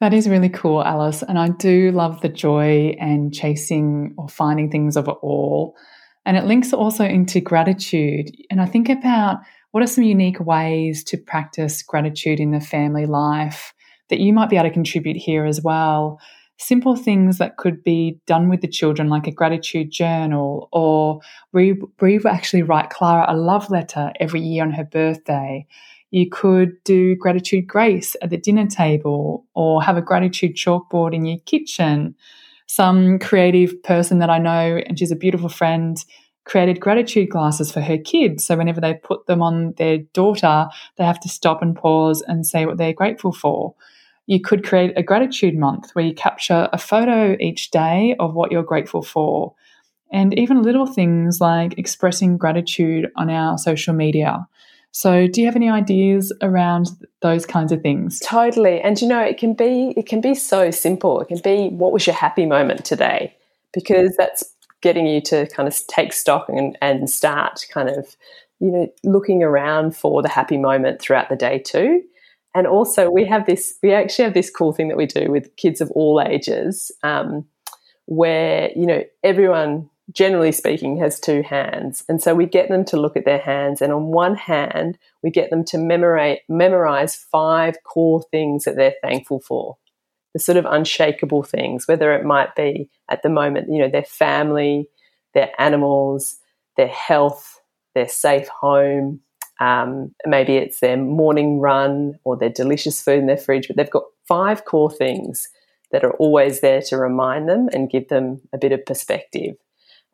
That 0.00 0.12
is 0.12 0.28
really 0.28 0.50
cool, 0.50 0.82
Alice. 0.82 1.22
And 1.22 1.38
I 1.38 1.48
do 1.48 1.90
love 1.90 2.20
the 2.20 2.28
joy 2.28 2.94
and 3.00 3.32
chasing 3.32 4.14
or 4.18 4.28
finding 4.28 4.70
things 4.70 4.96
of 4.96 5.08
it 5.08 5.16
all. 5.22 5.74
And 6.26 6.36
it 6.36 6.44
links 6.44 6.72
also 6.72 7.04
into 7.04 7.40
gratitude. 7.40 8.30
And 8.50 8.60
I 8.60 8.66
think 8.66 8.88
about 8.88 9.38
what 9.70 9.82
are 9.82 9.86
some 9.86 10.04
unique 10.04 10.40
ways 10.40 11.04
to 11.04 11.16
practice 11.16 11.82
gratitude 11.82 12.40
in 12.40 12.50
the 12.50 12.60
family 12.60 13.06
life 13.06 13.74
that 14.08 14.20
you 14.20 14.32
might 14.32 14.50
be 14.50 14.56
able 14.56 14.68
to 14.68 14.72
contribute 14.72 15.16
here 15.16 15.44
as 15.44 15.62
well. 15.62 16.20
Simple 16.58 16.96
things 16.96 17.36
that 17.38 17.58
could 17.58 17.84
be 17.84 18.18
done 18.26 18.48
with 18.48 18.62
the 18.62 18.68
children, 18.68 19.08
like 19.08 19.26
a 19.26 19.30
gratitude 19.30 19.90
journal, 19.90 20.68
or 20.72 21.20
we, 21.52 21.78
we 22.00 22.18
actually 22.26 22.62
write 22.62 22.90
Clara 22.90 23.26
a 23.28 23.36
love 23.36 23.70
letter 23.70 24.12
every 24.18 24.40
year 24.40 24.64
on 24.64 24.72
her 24.72 24.84
birthday. 24.84 25.66
You 26.10 26.30
could 26.30 26.82
do 26.84 27.14
gratitude 27.14 27.66
grace 27.66 28.16
at 28.22 28.30
the 28.30 28.38
dinner 28.38 28.66
table, 28.66 29.44
or 29.54 29.82
have 29.82 29.98
a 29.98 30.02
gratitude 30.02 30.56
chalkboard 30.56 31.14
in 31.14 31.26
your 31.26 31.38
kitchen. 31.44 32.14
Some 32.66 33.18
creative 33.18 33.82
person 33.82 34.18
that 34.20 34.30
I 34.30 34.38
know, 34.38 34.80
and 34.86 34.98
she's 34.98 35.12
a 35.12 35.16
beautiful 35.16 35.50
friend, 35.50 36.02
created 36.44 36.80
gratitude 36.80 37.28
glasses 37.28 37.70
for 37.70 37.80
her 37.80 37.98
kids. 37.98 38.44
So 38.44 38.56
whenever 38.56 38.80
they 38.80 38.94
put 38.94 39.26
them 39.26 39.42
on 39.42 39.74
their 39.76 39.98
daughter, 40.14 40.68
they 40.96 41.04
have 41.04 41.20
to 41.20 41.28
stop 41.28 41.60
and 41.60 41.76
pause 41.76 42.22
and 42.26 42.46
say 42.46 42.64
what 42.64 42.78
they're 42.78 42.92
grateful 42.92 43.32
for. 43.32 43.74
You 44.26 44.40
could 44.40 44.64
create 44.64 44.92
a 44.96 45.02
gratitude 45.02 45.56
month 45.56 45.90
where 45.92 46.04
you 46.04 46.14
capture 46.14 46.68
a 46.72 46.78
photo 46.78 47.36
each 47.40 47.70
day 47.70 48.16
of 48.18 48.34
what 48.34 48.50
you're 48.50 48.62
grateful 48.62 49.02
for. 49.02 49.54
And 50.12 50.38
even 50.38 50.62
little 50.62 50.86
things 50.86 51.40
like 51.40 51.78
expressing 51.78 52.36
gratitude 52.36 53.10
on 53.16 53.30
our 53.30 53.58
social 53.58 53.94
media. 53.94 54.46
So, 54.92 55.26
do 55.26 55.42
you 55.42 55.46
have 55.46 55.56
any 55.56 55.68
ideas 55.68 56.32
around 56.40 56.88
those 57.20 57.44
kinds 57.44 57.70
of 57.70 57.82
things? 57.82 58.18
Totally. 58.20 58.80
And 58.80 59.00
you 59.00 59.06
know, 59.06 59.20
it 59.20 59.36
can 59.36 59.52
be 59.52 59.92
it 59.96 60.06
can 60.06 60.20
be 60.20 60.34
so 60.34 60.70
simple. 60.70 61.20
It 61.20 61.28
can 61.28 61.38
be 61.44 61.68
what 61.68 61.92
was 61.92 62.06
your 62.06 62.16
happy 62.16 62.46
moment 62.46 62.84
today? 62.84 63.36
Because 63.74 64.16
that's 64.16 64.42
getting 64.80 65.06
you 65.06 65.20
to 65.20 65.46
kind 65.48 65.68
of 65.68 65.86
take 65.88 66.12
stock 66.12 66.48
and, 66.48 66.78
and 66.80 67.10
start 67.10 67.66
kind 67.70 67.88
of, 67.88 68.16
you 68.60 68.70
know, 68.70 68.88
looking 69.04 69.42
around 69.42 69.96
for 69.96 70.22
the 70.22 70.28
happy 70.28 70.56
moment 70.56 71.00
throughout 71.00 71.28
the 71.28 71.36
day 71.36 71.58
too. 71.58 72.02
And 72.56 72.66
also, 72.66 73.10
we 73.10 73.26
have 73.26 73.44
this, 73.44 73.76
we 73.82 73.92
actually 73.92 74.24
have 74.24 74.32
this 74.32 74.48
cool 74.48 74.72
thing 74.72 74.88
that 74.88 74.96
we 74.96 75.04
do 75.04 75.30
with 75.30 75.54
kids 75.56 75.82
of 75.82 75.90
all 75.90 76.22
ages, 76.22 76.90
um, 77.02 77.44
where, 78.06 78.70
you 78.74 78.86
know, 78.86 79.04
everyone, 79.22 79.90
generally 80.10 80.52
speaking, 80.52 80.96
has 80.96 81.20
two 81.20 81.42
hands. 81.42 82.02
And 82.08 82.22
so 82.22 82.34
we 82.34 82.46
get 82.46 82.70
them 82.70 82.82
to 82.86 82.96
look 82.96 83.14
at 83.14 83.26
their 83.26 83.40
hands. 83.40 83.82
And 83.82 83.92
on 83.92 84.06
one 84.06 84.36
hand, 84.36 84.96
we 85.22 85.30
get 85.30 85.50
them 85.50 85.64
to 85.66 85.76
memorize, 85.76 86.38
memorize 86.48 87.14
five 87.14 87.76
core 87.84 88.22
things 88.30 88.64
that 88.64 88.76
they're 88.76 88.94
thankful 89.02 89.40
for 89.40 89.76
the 90.32 90.38
sort 90.38 90.56
of 90.56 90.64
unshakable 90.64 91.42
things, 91.42 91.86
whether 91.86 92.14
it 92.14 92.24
might 92.24 92.54
be 92.54 92.88
at 93.10 93.22
the 93.22 93.28
moment, 93.28 93.70
you 93.70 93.80
know, 93.80 93.90
their 93.90 94.02
family, 94.02 94.88
their 95.34 95.50
animals, 95.58 96.38
their 96.78 96.88
health, 96.88 97.60
their 97.94 98.08
safe 98.08 98.48
home. 98.48 99.20
Um, 99.60 100.14
maybe 100.26 100.56
it's 100.56 100.80
their 100.80 100.96
morning 100.96 101.60
run 101.60 102.18
or 102.24 102.36
their 102.36 102.50
delicious 102.50 103.00
food 103.00 103.20
in 103.20 103.26
their 103.26 103.36
fridge, 103.36 103.68
but 103.68 103.76
they've 103.76 103.90
got 103.90 104.04
five 104.28 104.64
core 104.64 104.90
things 104.90 105.48
that 105.92 106.04
are 106.04 106.12
always 106.14 106.60
there 106.60 106.82
to 106.82 106.96
remind 106.96 107.48
them 107.48 107.68
and 107.72 107.90
give 107.90 108.08
them 108.08 108.40
a 108.52 108.58
bit 108.58 108.72
of 108.72 108.84
perspective. 108.84 109.56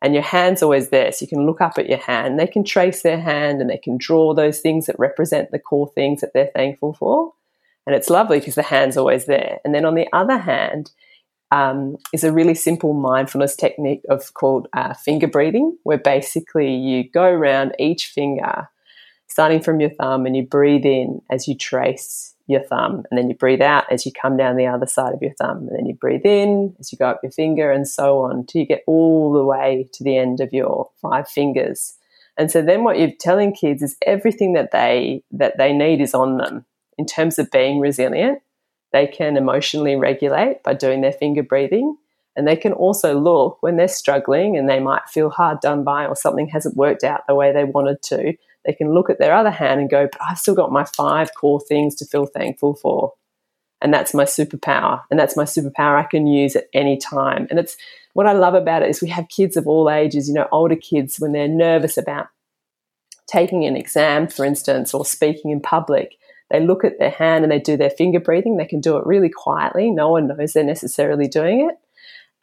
And 0.01 0.13
your 0.13 0.23
hand's 0.23 0.61
always 0.61 0.89
there, 0.89 1.11
so 1.11 1.23
you 1.23 1.29
can 1.29 1.45
look 1.45 1.61
up 1.61 1.77
at 1.77 1.87
your 1.87 1.97
hand. 1.97 2.37
They 2.37 2.47
can 2.47 2.63
trace 2.63 3.03
their 3.03 3.19
hand 3.19 3.61
and 3.61 3.69
they 3.69 3.77
can 3.77 3.97
draw 3.97 4.33
those 4.33 4.59
things 4.59 4.85
that 4.85 4.99
represent 4.99 5.51
the 5.51 5.59
core 5.59 5.91
things 5.95 6.21
that 6.21 6.31
they're 6.33 6.51
thankful 6.53 6.93
for. 6.93 7.33
And 7.87 7.95
it's 7.95 8.09
lovely 8.09 8.39
because 8.39 8.55
the 8.55 8.63
hand's 8.63 8.97
always 8.97 9.25
there. 9.25 9.59
And 9.63 9.73
then 9.73 9.85
on 9.85 9.95
the 9.95 10.07
other 10.13 10.37
hand, 10.37 10.91
um, 11.51 11.97
is 12.11 12.23
a 12.23 12.31
really 12.31 12.55
simple 12.55 12.93
mindfulness 12.93 13.55
technique 13.55 14.01
of 14.09 14.33
called 14.33 14.67
uh, 14.73 14.93
finger 14.95 15.27
breathing, 15.27 15.77
where 15.83 15.99
basically 15.99 16.73
you 16.73 17.09
go 17.09 17.25
around 17.25 17.75
each 17.77 18.07
finger, 18.07 18.69
starting 19.33 19.59
from 19.59 19.79
your 19.79 19.89
thumb, 19.89 20.27
and 20.27 20.37
you 20.37 20.43
breathe 20.43 20.85
in 20.85 21.19
as 21.31 21.47
you 21.47 21.57
trace 21.57 22.35
your 22.45 22.61
thumb, 22.61 23.03
and 23.09 23.17
then 23.17 23.29
you 23.29 23.35
breathe 23.35 23.63
out 23.63 23.83
as 23.91 24.05
you 24.05 24.11
come 24.11 24.37
down 24.37 24.57
the 24.57 24.67
other 24.67 24.85
side 24.85 25.11
of 25.11 25.23
your 25.23 25.33
thumb, 25.33 25.67
and 25.67 25.75
then 25.75 25.87
you 25.87 25.95
breathe 25.95 26.23
in 26.23 26.75
as 26.79 26.91
you 26.91 26.99
go 26.99 27.07
up 27.07 27.19
your 27.23 27.31
finger, 27.31 27.71
and 27.71 27.87
so 27.87 28.19
on, 28.19 28.45
till 28.45 28.61
you 28.61 28.67
get 28.67 28.83
all 28.85 29.33
the 29.33 29.43
way 29.43 29.89
to 29.91 30.03
the 30.03 30.15
end 30.15 30.39
of 30.39 30.53
your 30.53 30.87
five 31.01 31.27
fingers. 31.27 31.95
And 32.37 32.51
so 32.51 32.61
then 32.61 32.83
what 32.83 32.99
you're 32.99 33.09
telling 33.19 33.55
kids 33.55 33.81
is 33.81 33.97
everything 34.05 34.53
that 34.53 34.69
they 34.71 35.23
that 35.31 35.57
they 35.57 35.73
need 35.73 35.99
is 35.99 36.13
on 36.13 36.37
them 36.37 36.65
in 36.99 37.07
terms 37.07 37.39
of 37.39 37.49
being 37.49 37.79
resilient, 37.79 38.39
they 38.91 39.07
can 39.07 39.35
emotionally 39.35 39.95
regulate 39.95 40.61
by 40.61 40.75
doing 40.75 41.01
their 41.01 41.11
finger 41.11 41.41
breathing. 41.41 41.97
And 42.35 42.47
they 42.47 42.55
can 42.55 42.73
also 42.73 43.19
look 43.19 43.57
when 43.61 43.77
they're 43.77 43.87
struggling 43.87 44.57
and 44.57 44.69
they 44.69 44.79
might 44.79 45.07
feel 45.07 45.31
hard 45.31 45.59
done 45.59 45.83
by 45.83 46.05
or 46.05 46.15
something 46.15 46.47
hasn't 46.47 46.77
worked 46.77 47.03
out 47.03 47.21
the 47.27 47.35
way 47.35 47.51
they 47.51 47.63
wanted 47.63 48.01
to. 48.03 48.35
They 48.65 48.73
can 48.73 48.93
look 48.93 49.09
at 49.09 49.19
their 49.19 49.35
other 49.35 49.51
hand 49.51 49.81
and 49.81 49.89
go, 49.89 50.07
but 50.11 50.21
I've 50.21 50.39
still 50.39 50.55
got 50.55 50.71
my 50.71 50.85
five 50.85 51.33
core 51.35 51.59
things 51.59 51.95
to 51.95 52.05
feel 52.05 52.25
thankful 52.25 52.75
for. 52.75 53.13
And 53.81 53.93
that's 53.93 54.13
my 54.13 54.23
superpower. 54.23 55.01
And 55.11 55.19
that's 55.19 55.35
my 55.35 55.43
superpower 55.43 55.99
I 55.99 56.07
can 56.09 56.25
use 56.25 56.55
at 56.55 56.67
any 56.73 56.97
time. 56.97 57.47
And 57.49 57.59
it's 57.59 57.75
what 58.13 58.27
I 58.27 58.31
love 58.31 58.53
about 58.53 58.83
it 58.83 58.89
is 58.89 59.01
we 59.01 59.09
have 59.09 59.27
kids 59.27 59.57
of 59.57 59.67
all 59.67 59.89
ages, 59.89 60.27
you 60.27 60.33
know, 60.33 60.47
older 60.51 60.77
kids 60.77 61.19
when 61.19 61.33
they're 61.33 61.47
nervous 61.47 61.97
about 61.97 62.27
taking 63.27 63.65
an 63.65 63.75
exam, 63.75 64.27
for 64.27 64.45
instance, 64.45 64.93
or 64.93 65.03
speaking 65.03 65.51
in 65.51 65.59
public 65.59 66.17
they 66.53 66.59
look 66.59 66.83
at 66.83 66.99
their 66.99 67.09
hand 67.09 67.43
and 67.43 67.51
they 67.51 67.59
do 67.59 67.75
their 67.75 67.89
finger 67.89 68.19
breathing. 68.19 68.57
They 68.57 68.65
can 68.65 68.79
do 68.79 68.95
it 68.97 69.07
really 69.07 69.29
quietly. 69.29 69.89
No 69.89 70.11
one 70.11 70.27
knows 70.27 70.53
they're 70.53 70.63
necessarily 70.63 71.27
doing 71.27 71.67
it. 71.67 71.75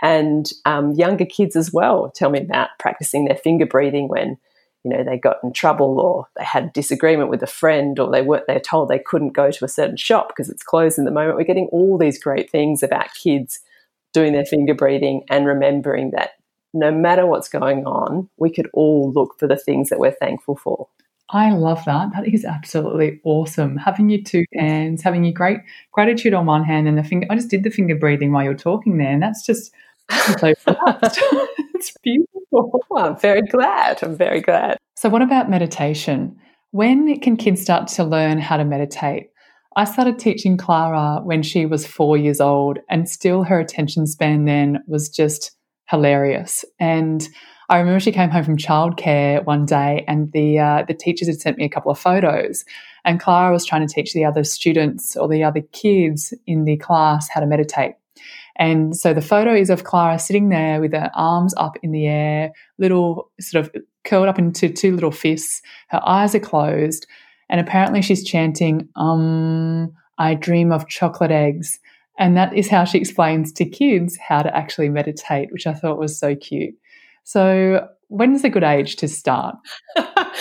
And 0.02 0.50
um, 0.64 0.92
younger 0.94 1.24
kids 1.24 1.54
as 1.54 1.72
well 1.72 2.10
tell 2.10 2.28
me 2.28 2.40
about 2.40 2.70
practicing 2.80 3.26
their 3.26 3.36
finger 3.36 3.66
breathing 3.66 4.08
when 4.08 4.36
you 4.84 4.90
know 4.90 5.04
they 5.04 5.18
got 5.18 5.36
in 5.42 5.52
trouble 5.52 6.00
or 6.00 6.26
they 6.36 6.44
had 6.44 6.64
a 6.64 6.70
disagreement 6.70 7.30
with 7.30 7.42
a 7.42 7.46
friend 7.46 7.98
or 7.98 8.10
they 8.10 8.22
were 8.22 8.42
they're 8.46 8.60
told 8.60 8.88
they 8.88 8.98
couldn't 8.98 9.32
go 9.32 9.50
to 9.50 9.64
a 9.64 9.68
certain 9.68 9.96
shop 9.96 10.28
because 10.28 10.48
it's 10.48 10.62
closed 10.62 10.98
in 10.98 11.04
the 11.04 11.10
moment. 11.10 11.36
We're 11.36 11.44
getting 11.44 11.68
all 11.72 11.98
these 11.98 12.22
great 12.22 12.50
things 12.50 12.82
about 12.82 13.14
kids 13.14 13.60
doing 14.12 14.32
their 14.32 14.44
finger 14.44 14.74
breathing 14.74 15.24
and 15.28 15.46
remembering 15.46 16.10
that 16.12 16.30
no 16.72 16.90
matter 16.90 17.26
what's 17.26 17.48
going 17.48 17.84
on, 17.84 18.28
we 18.38 18.50
could 18.50 18.68
all 18.72 19.12
look 19.12 19.38
for 19.38 19.46
the 19.46 19.56
things 19.56 19.88
that 19.90 19.98
we're 19.98 20.12
thankful 20.12 20.56
for. 20.56 20.88
I 21.32 21.52
love 21.52 21.84
that. 21.84 22.08
That 22.12 22.26
is 22.26 22.44
absolutely 22.44 23.20
awesome. 23.24 23.76
Having 23.76 24.10
your 24.10 24.22
two 24.22 24.44
hands, 24.54 25.02
having 25.02 25.24
your 25.24 25.32
great 25.32 25.58
gratitude 25.92 26.34
on 26.34 26.46
one 26.46 26.64
hand 26.64 26.88
and 26.88 26.98
the 26.98 27.04
finger. 27.04 27.26
I 27.30 27.36
just 27.36 27.50
did 27.50 27.62
the 27.62 27.70
finger 27.70 27.94
breathing 27.94 28.32
while 28.32 28.42
you're 28.42 28.54
talking 28.54 28.98
there, 28.98 29.12
and 29.12 29.22
that's 29.22 29.44
just 29.44 29.72
so 30.38 30.54
it's 31.80 31.96
beautiful. 32.02 32.84
I'm 32.96 33.16
very 33.18 33.42
glad. 33.42 34.02
I'm 34.02 34.16
very 34.16 34.40
glad. 34.40 34.76
So, 34.96 35.08
what 35.08 35.22
about 35.22 35.50
meditation? 35.50 36.36
When 36.72 37.18
can 37.20 37.36
kids 37.36 37.60
start 37.60 37.88
to 37.88 38.04
learn 38.04 38.38
how 38.38 38.56
to 38.56 38.64
meditate? 38.64 39.30
I 39.76 39.84
started 39.84 40.18
teaching 40.18 40.56
Clara 40.56 41.20
when 41.22 41.42
she 41.42 41.64
was 41.64 41.86
four 41.86 42.16
years 42.16 42.40
old, 42.40 42.78
and 42.88 43.08
still 43.08 43.44
her 43.44 43.58
attention 43.58 44.06
span 44.06 44.44
then 44.44 44.82
was 44.86 45.08
just 45.08 45.52
hilarious. 45.88 46.64
And 46.78 47.26
I 47.68 47.78
remember 47.78 48.00
she 48.00 48.12
came 48.12 48.30
home 48.30 48.44
from 48.44 48.56
childcare 48.56 49.44
one 49.44 49.64
day, 49.64 50.04
and 50.06 50.30
the 50.32 50.58
uh, 50.58 50.84
the 50.86 50.94
teachers 50.94 51.28
had 51.28 51.40
sent 51.40 51.56
me 51.56 51.64
a 51.64 51.70
couple 51.70 51.90
of 51.90 51.98
photos, 51.98 52.64
and 53.04 53.18
Clara 53.18 53.52
was 53.52 53.64
trying 53.64 53.86
to 53.86 53.92
teach 53.92 54.12
the 54.12 54.24
other 54.24 54.44
students 54.44 55.16
or 55.16 55.28
the 55.28 55.42
other 55.44 55.62
kids 55.72 56.34
in 56.46 56.64
the 56.64 56.76
class 56.76 57.28
how 57.28 57.40
to 57.40 57.46
meditate. 57.46 57.94
And 58.56 58.96
so 58.96 59.14
the 59.14 59.22
photo 59.22 59.54
is 59.54 59.70
of 59.70 59.84
Clara 59.84 60.18
sitting 60.18 60.48
there 60.48 60.80
with 60.80 60.92
her 60.92 61.10
arms 61.14 61.54
up 61.56 61.76
in 61.82 61.92
the 61.92 62.06
air, 62.06 62.52
little 62.78 63.30
sort 63.40 63.64
of 63.64 63.82
curled 64.04 64.28
up 64.28 64.38
into 64.38 64.68
two 64.68 64.94
little 64.94 65.12
fists. 65.12 65.62
Her 65.88 66.00
eyes 66.06 66.34
are 66.34 66.40
closed, 66.40 67.06
and 67.48 67.60
apparently 67.60 68.02
she's 68.02 68.24
chanting, 68.24 68.88
"Um, 68.96 69.92
I 70.18 70.34
dream 70.34 70.72
of 70.72 70.88
chocolate 70.88 71.30
eggs." 71.30 71.78
And 72.18 72.36
that 72.36 72.54
is 72.54 72.68
how 72.68 72.84
she 72.84 72.98
explains 73.02 73.52
to 73.54 73.64
kids 73.64 74.18
how 74.18 74.42
to 74.42 74.54
actually 74.54 74.88
meditate, 74.88 75.52
which 75.52 75.66
I 75.66 75.74
thought 75.74 75.98
was 75.98 76.18
so 76.18 76.34
cute. 76.34 76.74
So, 77.24 77.88
when's 78.10 78.44
a 78.44 78.50
good 78.50 78.64
age 78.64 78.96
to 78.96 79.08
start? 79.08 79.56
oh, 79.96 80.32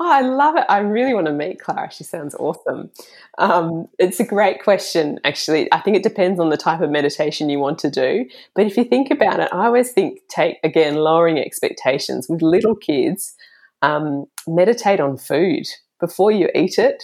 I 0.00 0.22
love 0.22 0.56
it. 0.56 0.64
I 0.68 0.78
really 0.78 1.14
want 1.14 1.26
to 1.26 1.32
meet 1.32 1.60
Clara. 1.60 1.90
She 1.92 2.02
sounds 2.02 2.34
awesome. 2.34 2.90
Um, 3.38 3.86
it's 3.98 4.18
a 4.18 4.24
great 4.24 4.62
question, 4.62 5.20
actually. 5.24 5.72
I 5.72 5.80
think 5.80 5.96
it 5.96 6.02
depends 6.02 6.40
on 6.40 6.48
the 6.48 6.56
type 6.56 6.80
of 6.80 6.90
meditation 6.90 7.50
you 7.50 7.58
want 7.58 7.78
to 7.80 7.90
do. 7.90 8.26
But 8.54 8.66
if 8.66 8.76
you 8.76 8.84
think 8.84 9.10
about 9.10 9.40
it, 9.40 9.50
I 9.52 9.66
always 9.66 9.92
think, 9.92 10.20
take 10.28 10.58
again, 10.64 10.96
lowering 10.96 11.38
expectations 11.38 12.28
with 12.28 12.42
little 12.42 12.74
kids, 12.74 13.36
um, 13.82 14.24
meditate 14.46 14.98
on 14.98 15.18
food 15.18 15.68
before 16.00 16.32
you 16.32 16.48
eat 16.54 16.78
it. 16.78 17.02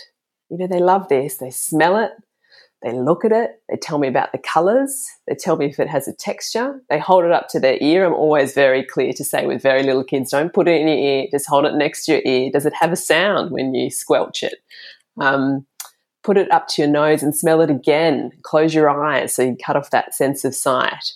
You 0.49 0.59
know, 0.59 0.67
they 0.67 0.81
love 0.81 1.09
this, 1.09 1.37
they 1.37 1.51
smell 1.51 1.97
it, 1.97 2.13
they 2.85 2.93
look 2.93 3.25
at 3.25 3.33
it, 3.33 3.63
they 3.71 3.77
tell 3.77 3.97
me 3.97 4.09
about 4.09 4.33
the 4.33 4.39
colors, 4.39 5.07
they 5.27 5.35
tell 5.35 5.57
me 5.57 5.67
if 5.67 5.81
it 5.81 5.89
has 5.89 6.07
a 6.07 6.13
texture, 6.13 6.83
they 6.91 6.99
hold 6.99 7.25
it 7.25 7.33
up 7.33 7.49
to 7.49 7.59
their 7.59 7.79
ear. 7.81 8.05
I'm 8.05 8.13
always 8.13 8.53
very 8.53 8.85
clear 8.85 9.15
to 9.15 9.25
say 9.25 9.47
with 9.47 9.63
very 9.63 9.83
little 9.83 10.05
kids, 10.05 10.31
don't 10.31 10.53
put 10.53 10.69
it 10.69 10.83
in 10.83 10.89
your 10.89 10.99
ear, 10.99 11.27
just 11.31 11.49
hold 11.49 11.65
it 11.65 11.75
next 11.75 12.05
to 12.05 12.13
your 12.13 12.23
ear. 12.27 12.51
Does 12.53 12.67
it 12.67 12.75
have 12.75 12.93
a 12.93 12.97
sound 12.97 13.53
when 13.53 13.75
you 13.75 13.91
squelch 13.91 14.43
it? 14.43 14.57
Um, 15.19 15.67
put 16.23 16.37
it 16.37 16.51
up 16.53 16.69
to 16.69 16.83
your 16.83 16.91
nose 16.91 17.23
and 17.23 17.35
smell 17.35 17.63
it 17.63 17.71
again. 17.71 18.33
Close 18.43 18.75
your 18.75 18.91
eyes 18.91 19.35
so 19.35 19.43
you 19.43 19.57
cut 19.65 19.77
off 19.77 19.89
that 19.91 20.15
sense 20.15 20.45
of 20.45 20.55
sight. 20.55 21.15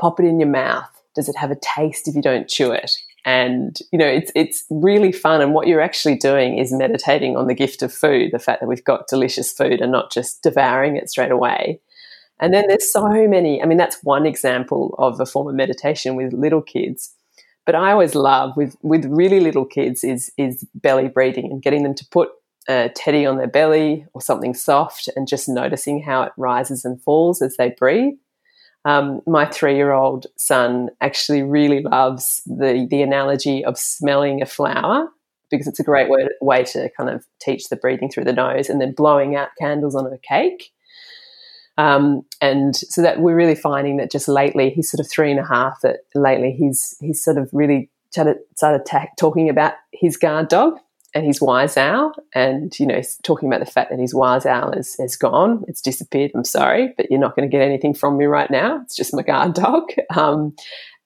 Pop 0.00 0.18
it 0.18 0.24
in 0.24 0.40
your 0.40 0.48
mouth. 0.48 0.88
Does 1.14 1.28
it 1.28 1.36
have 1.36 1.50
a 1.50 1.58
taste 1.60 2.08
if 2.08 2.14
you 2.14 2.22
don't 2.22 2.48
chew 2.48 2.72
it? 2.72 2.90
And 3.26 3.80
you 3.92 3.98
know 3.98 4.06
it's 4.06 4.30
it's 4.34 4.64
really 4.70 5.12
fun. 5.12 5.42
And 5.42 5.52
what 5.52 5.66
you're 5.66 5.82
actually 5.82 6.16
doing 6.16 6.58
is 6.58 6.72
meditating 6.72 7.36
on 7.36 7.48
the 7.48 7.54
gift 7.54 7.82
of 7.82 7.92
food 7.92 8.30
the 8.32 8.38
fact 8.38 8.60
that 8.60 8.68
we've 8.68 8.84
got 8.84 9.08
delicious 9.08 9.52
food 9.52 9.80
and 9.80 9.92
not 9.92 10.12
just 10.12 10.42
devouring 10.42 10.96
it 10.96 11.10
straight 11.10 11.32
away. 11.32 11.80
And 12.38 12.54
then 12.54 12.66
there's 12.68 12.90
so 12.90 13.08
many 13.28 13.62
i 13.62 13.66
mean 13.66 13.78
that's 13.78 14.02
one 14.02 14.24
example 14.26 14.94
of 14.98 15.20
a 15.20 15.26
form 15.26 15.48
of 15.48 15.54
meditation 15.54 16.14
with 16.14 16.32
little 16.32 16.62
kids. 16.62 17.12
But 17.66 17.74
i 17.74 17.90
always 17.90 18.14
love 18.14 18.56
with 18.56 18.76
with 18.82 19.04
really 19.06 19.40
little 19.40 19.66
kids 19.66 20.04
is 20.04 20.30
is 20.38 20.64
belly 20.74 21.08
breathing 21.08 21.50
and 21.50 21.60
getting 21.60 21.82
them 21.82 21.94
to 21.96 22.06
put 22.12 22.28
a 22.68 22.90
teddy 22.94 23.26
on 23.26 23.38
their 23.38 23.48
belly 23.48 24.06
or 24.14 24.20
something 24.20 24.54
soft 24.54 25.08
and 25.16 25.28
just 25.28 25.48
noticing 25.48 26.02
how 26.02 26.22
it 26.22 26.32
rises 26.36 26.84
and 26.84 27.02
falls 27.02 27.42
as 27.42 27.56
they 27.56 27.74
breathe 27.78 28.14
um, 28.86 29.20
my 29.26 29.44
three-year-old 29.44 30.28
son 30.36 30.90
actually 31.00 31.42
really 31.42 31.82
loves 31.82 32.40
the 32.46 32.86
the 32.88 33.02
analogy 33.02 33.64
of 33.64 33.76
smelling 33.76 34.40
a 34.40 34.46
flower 34.46 35.08
because 35.50 35.66
it's 35.66 35.80
a 35.80 35.84
great 35.84 36.08
way, 36.08 36.28
way 36.40 36.62
to 36.64 36.88
kind 36.96 37.10
of 37.10 37.26
teach 37.40 37.68
the 37.68 37.76
breathing 37.76 38.08
through 38.08 38.24
the 38.24 38.32
nose 38.32 38.68
and 38.68 38.80
then 38.80 38.92
blowing 38.92 39.34
out 39.34 39.48
candles 39.60 39.94
on 39.96 40.06
a 40.06 40.18
cake. 40.18 40.72
Um, 41.78 42.22
and 42.40 42.74
so 42.76 43.02
that 43.02 43.20
we're 43.20 43.36
really 43.36 43.56
finding 43.56 43.96
that 43.96 44.10
just 44.10 44.28
lately 44.28 44.70
he's 44.70 44.90
sort 44.90 45.00
of 45.00 45.10
three 45.10 45.32
and 45.32 45.40
a 45.40 45.44
half. 45.44 45.80
That 45.82 46.00
lately 46.14 46.52
he's 46.52 46.96
he's 47.00 47.22
sort 47.22 47.38
of 47.38 47.50
really 47.52 47.90
started, 48.10 48.36
started 48.54 48.86
ta- 48.86 49.08
talking 49.18 49.50
about 49.50 49.74
his 49.92 50.16
guard 50.16 50.46
dog 50.46 50.78
and 51.16 51.24
his 51.24 51.40
wise 51.40 51.78
owl, 51.78 52.12
and 52.34 52.78
you 52.78 52.86
know, 52.86 53.00
talking 53.22 53.48
about 53.48 53.64
the 53.64 53.70
fact 53.70 53.88
that 53.90 53.98
his 53.98 54.14
wise 54.14 54.44
owl 54.44 54.72
is, 54.72 54.96
is 54.98 55.16
gone, 55.16 55.64
it's 55.66 55.80
disappeared. 55.80 56.30
I'm 56.34 56.44
sorry, 56.44 56.92
but 56.94 57.10
you're 57.10 57.18
not 57.18 57.34
going 57.34 57.48
to 57.48 57.50
get 57.50 57.64
anything 57.64 57.94
from 57.94 58.18
me 58.18 58.26
right 58.26 58.50
now. 58.50 58.82
It's 58.82 58.94
just 58.94 59.14
my 59.14 59.22
guard 59.22 59.54
dog. 59.54 59.90
Um, 60.16 60.54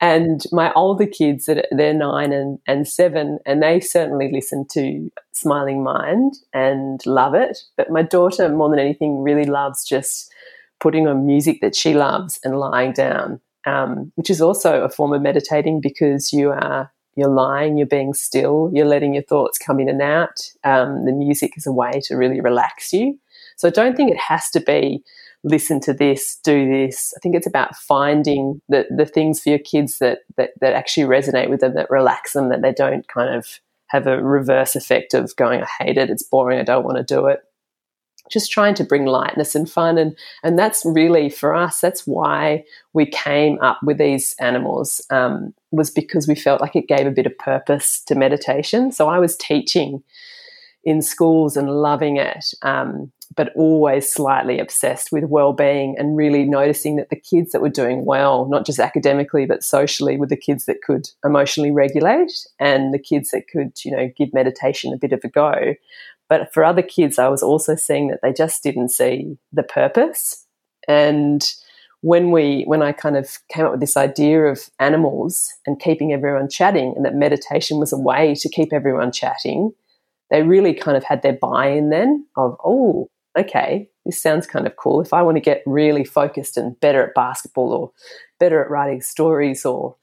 and 0.02 0.44
my 0.50 0.72
older 0.72 1.06
kids, 1.06 1.46
they're 1.46 1.94
nine 1.94 2.32
and, 2.32 2.58
and 2.66 2.88
seven, 2.88 3.38
and 3.44 3.62
they 3.62 3.80
certainly 3.80 4.30
listen 4.32 4.66
to 4.72 5.10
Smiling 5.32 5.82
Mind 5.82 6.34
and 6.54 7.04
love 7.04 7.34
it. 7.34 7.58
But 7.76 7.90
my 7.90 8.02
daughter, 8.02 8.48
more 8.48 8.70
than 8.70 8.78
anything, 8.78 9.22
really 9.22 9.44
loves 9.44 9.84
just 9.84 10.32
putting 10.80 11.06
on 11.06 11.26
music 11.26 11.60
that 11.60 11.76
she 11.76 11.92
loves 11.92 12.40
and 12.44 12.58
lying 12.58 12.92
down, 12.92 13.40
um, 13.66 14.10
which 14.14 14.30
is 14.30 14.40
also 14.40 14.84
a 14.84 14.88
form 14.88 15.12
of 15.12 15.20
meditating 15.20 15.82
because 15.82 16.32
you 16.32 16.50
are 16.50 16.90
you're 17.16 17.28
lying, 17.28 17.76
you're 17.76 17.86
being 17.86 18.14
still, 18.14 18.70
you're 18.72 18.86
letting 18.86 19.14
your 19.14 19.22
thoughts 19.22 19.58
come 19.58 19.80
in 19.80 19.88
and 19.88 20.02
out. 20.02 20.50
Um, 20.64 21.04
the 21.04 21.12
music 21.12 21.52
is 21.56 21.66
a 21.66 21.72
way 21.72 22.00
to 22.04 22.16
really 22.16 22.40
relax 22.40 22.92
you. 22.92 23.18
So 23.56 23.68
I 23.68 23.70
don't 23.70 23.96
think 23.96 24.10
it 24.10 24.18
has 24.18 24.50
to 24.50 24.60
be 24.60 25.02
listen 25.42 25.80
to 25.80 25.94
this, 25.94 26.38
do 26.44 26.70
this. 26.70 27.14
I 27.16 27.20
think 27.20 27.34
it's 27.34 27.46
about 27.46 27.74
finding 27.74 28.60
the, 28.68 28.86
the 28.94 29.06
things 29.06 29.40
for 29.40 29.48
your 29.48 29.58
kids 29.58 29.98
that, 29.98 30.20
that, 30.36 30.50
that 30.60 30.74
actually 30.74 31.04
resonate 31.04 31.48
with 31.48 31.60
them, 31.60 31.74
that 31.74 31.90
relax 31.90 32.34
them, 32.34 32.50
that 32.50 32.62
they 32.62 32.72
don't 32.72 33.08
kind 33.08 33.34
of 33.34 33.60
have 33.86 34.06
a 34.06 34.22
reverse 34.22 34.76
effect 34.76 35.14
of 35.14 35.34
going, 35.36 35.62
I 35.62 35.84
hate 35.84 35.96
it, 35.96 36.10
it's 36.10 36.22
boring, 36.22 36.60
I 36.60 36.64
don't 36.64 36.84
want 36.84 36.98
to 36.98 37.14
do 37.14 37.26
it 37.26 37.40
just 38.30 38.50
trying 38.50 38.74
to 38.74 38.84
bring 38.84 39.06
lightness 39.06 39.54
and 39.54 39.68
fun 39.68 39.98
and 39.98 40.16
and 40.42 40.58
that's 40.58 40.84
really 40.84 41.28
for 41.28 41.54
us 41.54 41.80
that's 41.80 42.06
why 42.06 42.64
we 42.92 43.04
came 43.04 43.58
up 43.60 43.78
with 43.82 43.98
these 43.98 44.34
animals 44.38 45.04
um, 45.10 45.52
was 45.70 45.90
because 45.90 46.26
we 46.26 46.34
felt 46.34 46.60
like 46.60 46.76
it 46.76 46.88
gave 46.88 47.06
a 47.06 47.12
bit 47.12 47.26
of 47.26 47.36
purpose 47.38 48.02
to 48.04 48.14
meditation 48.14 48.92
so 48.92 49.08
i 49.08 49.18
was 49.18 49.36
teaching 49.36 50.02
in 50.84 51.02
schools 51.02 51.56
and 51.56 51.70
loving 51.70 52.16
it 52.16 52.54
um, 52.62 53.12
but 53.36 53.52
always 53.54 54.10
slightly 54.10 54.58
obsessed 54.58 55.12
with 55.12 55.24
well-being 55.24 55.94
and 55.98 56.16
really 56.16 56.44
noticing 56.44 56.96
that 56.96 57.10
the 57.10 57.16
kids 57.16 57.52
that 57.52 57.60
were 57.60 57.68
doing 57.68 58.04
well 58.04 58.46
not 58.46 58.64
just 58.64 58.78
academically 58.78 59.46
but 59.46 59.62
socially 59.62 60.16
were 60.16 60.26
the 60.26 60.36
kids 60.36 60.64
that 60.64 60.82
could 60.82 61.08
emotionally 61.24 61.70
regulate 61.70 62.32
and 62.58 62.94
the 62.94 62.98
kids 62.98 63.30
that 63.30 63.46
could 63.48 63.72
you 63.84 63.90
know 63.90 64.10
give 64.16 64.32
meditation 64.32 64.92
a 64.92 64.98
bit 64.98 65.12
of 65.12 65.20
a 65.22 65.28
go 65.28 65.74
but 66.30 66.54
for 66.54 66.64
other 66.64 66.80
kids, 66.80 67.18
I 67.18 67.28
was 67.28 67.42
also 67.42 67.74
seeing 67.74 68.06
that 68.08 68.20
they 68.22 68.32
just 68.32 68.62
didn't 68.62 68.90
see 68.90 69.36
the 69.52 69.64
purpose. 69.64 70.46
And 70.86 71.42
when 72.02 72.30
we 72.30 72.62
when 72.66 72.82
I 72.82 72.92
kind 72.92 73.16
of 73.16 73.38
came 73.48 73.66
up 73.66 73.72
with 73.72 73.80
this 73.80 73.96
idea 73.96 74.44
of 74.44 74.70
animals 74.78 75.52
and 75.66 75.80
keeping 75.80 76.12
everyone 76.12 76.48
chatting 76.48 76.94
and 76.96 77.04
that 77.04 77.14
meditation 77.14 77.78
was 77.78 77.92
a 77.92 77.98
way 77.98 78.34
to 78.36 78.48
keep 78.48 78.72
everyone 78.72 79.12
chatting, 79.12 79.72
they 80.30 80.42
really 80.42 80.72
kind 80.72 80.96
of 80.96 81.04
had 81.04 81.22
their 81.22 81.34
buy-in 81.34 81.90
then 81.90 82.26
of, 82.36 82.56
oh, 82.64 83.10
okay, 83.38 83.88
this 84.06 84.22
sounds 84.22 84.46
kind 84.46 84.66
of 84.66 84.76
cool. 84.76 85.00
If 85.00 85.12
I 85.12 85.22
want 85.22 85.36
to 85.36 85.42
get 85.42 85.62
really 85.66 86.04
focused 86.04 86.56
and 86.56 86.78
better 86.80 87.02
at 87.06 87.14
basketball 87.14 87.72
or 87.72 87.92
better 88.38 88.64
at 88.64 88.70
writing 88.70 89.02
stories 89.02 89.64
or 89.64 89.96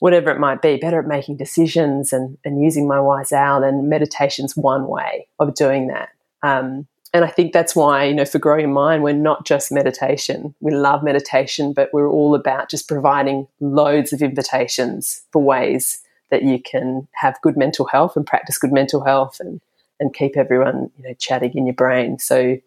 whatever 0.00 0.30
it 0.30 0.38
might 0.38 0.62
be, 0.62 0.76
better 0.76 1.00
at 1.00 1.06
making 1.06 1.36
decisions 1.36 2.12
and, 2.12 2.38
and 2.44 2.62
using 2.62 2.86
my 2.86 3.00
wise 3.00 3.32
owl, 3.32 3.60
then 3.60 3.88
meditation's 3.88 4.56
one 4.56 4.86
way 4.86 5.26
of 5.38 5.54
doing 5.54 5.88
that. 5.88 6.10
Um, 6.42 6.86
and 7.14 7.24
I 7.24 7.28
think 7.28 7.52
that's 7.52 7.76
why, 7.76 8.04
you 8.04 8.14
know, 8.14 8.24
for 8.24 8.40
Grow 8.40 8.58
Your 8.58 8.68
Mind, 8.68 9.04
we're 9.04 9.12
not 9.12 9.46
just 9.46 9.70
meditation. 9.70 10.52
We 10.60 10.72
love 10.72 11.04
meditation, 11.04 11.72
but 11.72 11.90
we're 11.92 12.08
all 12.08 12.34
about 12.34 12.68
just 12.68 12.88
providing 12.88 13.46
loads 13.60 14.12
of 14.12 14.20
invitations 14.20 15.22
for 15.30 15.40
ways 15.40 16.00
that 16.32 16.42
you 16.42 16.60
can 16.60 17.06
have 17.12 17.40
good 17.40 17.56
mental 17.56 17.86
health 17.86 18.16
and 18.16 18.26
practice 18.26 18.58
good 18.58 18.72
mental 18.72 19.04
health 19.04 19.38
and, 19.38 19.60
and 20.00 20.12
keep 20.12 20.36
everyone, 20.36 20.90
you 20.98 21.08
know, 21.08 21.14
chatting 21.14 21.52
in 21.54 21.66
your 21.66 21.74
brain. 21.74 22.18
So 22.18 22.58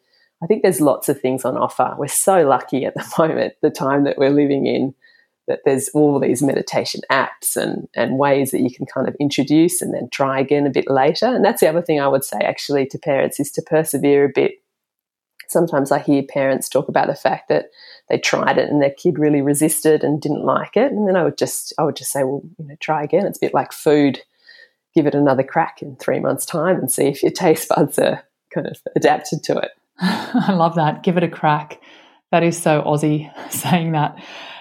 I 0.42 0.46
think 0.48 0.64
there's 0.64 0.80
lots 0.80 1.10
of 1.10 1.20
things 1.20 1.44
on 1.44 1.58
offer. 1.58 1.94
We're 1.98 2.08
so 2.08 2.48
lucky 2.48 2.86
at 2.86 2.94
the 2.94 3.06
moment, 3.20 3.56
the 3.62 3.70
time 3.70 4.06
that 4.06 4.18
we're 4.18 4.30
living 4.30 4.66
in, 4.66 4.96
that 5.48 5.62
there's 5.66 5.90
all 5.90 6.20
these 6.20 6.44
meditation 6.44 7.02
apps 7.10 7.56
and, 7.56 7.88
and 7.96 8.18
ways 8.18 8.52
that 8.52 8.62
you 8.62 8.70
can 8.70 8.86
kind 8.86 9.08
of 9.08 9.16
introduce 9.20 9.82
and 9.82 9.94
then 9.94 10.10
try 10.12 10.40
again 10.40 10.68
a 10.68 10.72
bit 10.72 10.90
later. 10.90 11.26
And 11.26 11.44
that's 11.44 11.62
the 11.62 11.70
other 11.70 11.82
thing 11.82 12.00
I 12.00 12.08
would 12.08 12.26
say 12.26 12.38
actually 12.40 12.86
to 12.88 13.00
parents 13.00 13.40
is 13.40 13.52
to 13.54 13.62
persevere 13.62 14.26
a 14.26 14.32
bit. 14.34 14.62
Sometimes 15.48 15.92
I 15.92 16.00
hear 16.00 16.24
parents 16.24 16.68
talk 16.68 16.90
about 16.90 17.08
the 17.08 17.16
fact 17.16 17.48
that 17.48 17.68
they 18.10 18.18
tried 18.18 18.58
it 18.58 18.70
and 18.70 18.82
their 18.82 18.92
kid 18.92 19.18
really 19.18 19.42
resisted 19.42 20.04
and 20.04 20.22
didn't 20.22 20.44
like 20.44 20.76
it. 20.76 20.92
And 20.92 21.08
then 21.08 21.16
I 21.16 21.24
would 21.24 21.38
just 21.38 21.74
I 21.78 21.84
would 21.84 21.96
just 21.96 22.12
say, 22.12 22.24
well, 22.24 22.42
you 22.58 22.68
know, 22.68 22.76
try 22.82 23.04
again. 23.04 23.26
It's 23.26 23.38
a 23.38 23.46
bit 23.46 23.54
like 23.54 23.72
food. 23.72 24.20
Give 24.94 25.08
it 25.08 25.16
another 25.16 25.44
crack 25.44 25.82
in 25.82 25.96
three 25.96 26.20
months' 26.20 26.46
time 26.46 26.78
and 26.78 26.92
see 26.92 27.08
if 27.08 27.24
your 27.24 27.32
taste 27.34 27.70
buds 27.70 27.98
are 27.98 28.24
kind 28.54 28.68
of 28.68 28.78
adapted 28.96 29.44
to 29.44 29.58
it. 29.58 29.72
I 30.00 30.54
love 30.54 30.76
that. 30.76 31.04
Give 31.04 31.16
it 31.16 31.24
a 31.24 31.30
crack. 31.30 31.82
That 32.32 32.44
is 32.44 32.62
so 32.62 32.82
Aussie 32.82 33.32
saying 33.52 33.94
that. 33.94 34.18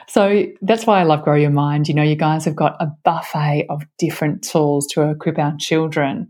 So 0.09 0.47
that's 0.63 0.87
why 0.87 1.01
I 1.01 1.05
love 1.05 1.23
Grow 1.23 1.35
Your 1.35 1.51
Mind. 1.51 1.89
You 1.89 1.95
know, 1.95 2.03
you 2.03 2.17
guys 2.17 2.45
have 2.45 2.57
got 2.57 2.77
a 2.81 2.87
buffet 3.05 3.67
of 3.69 3.83
different 3.99 4.43
tools 4.43 4.87
to 4.89 5.03
equip 5.11 5.39
our 5.39 5.57
children. 5.59 6.29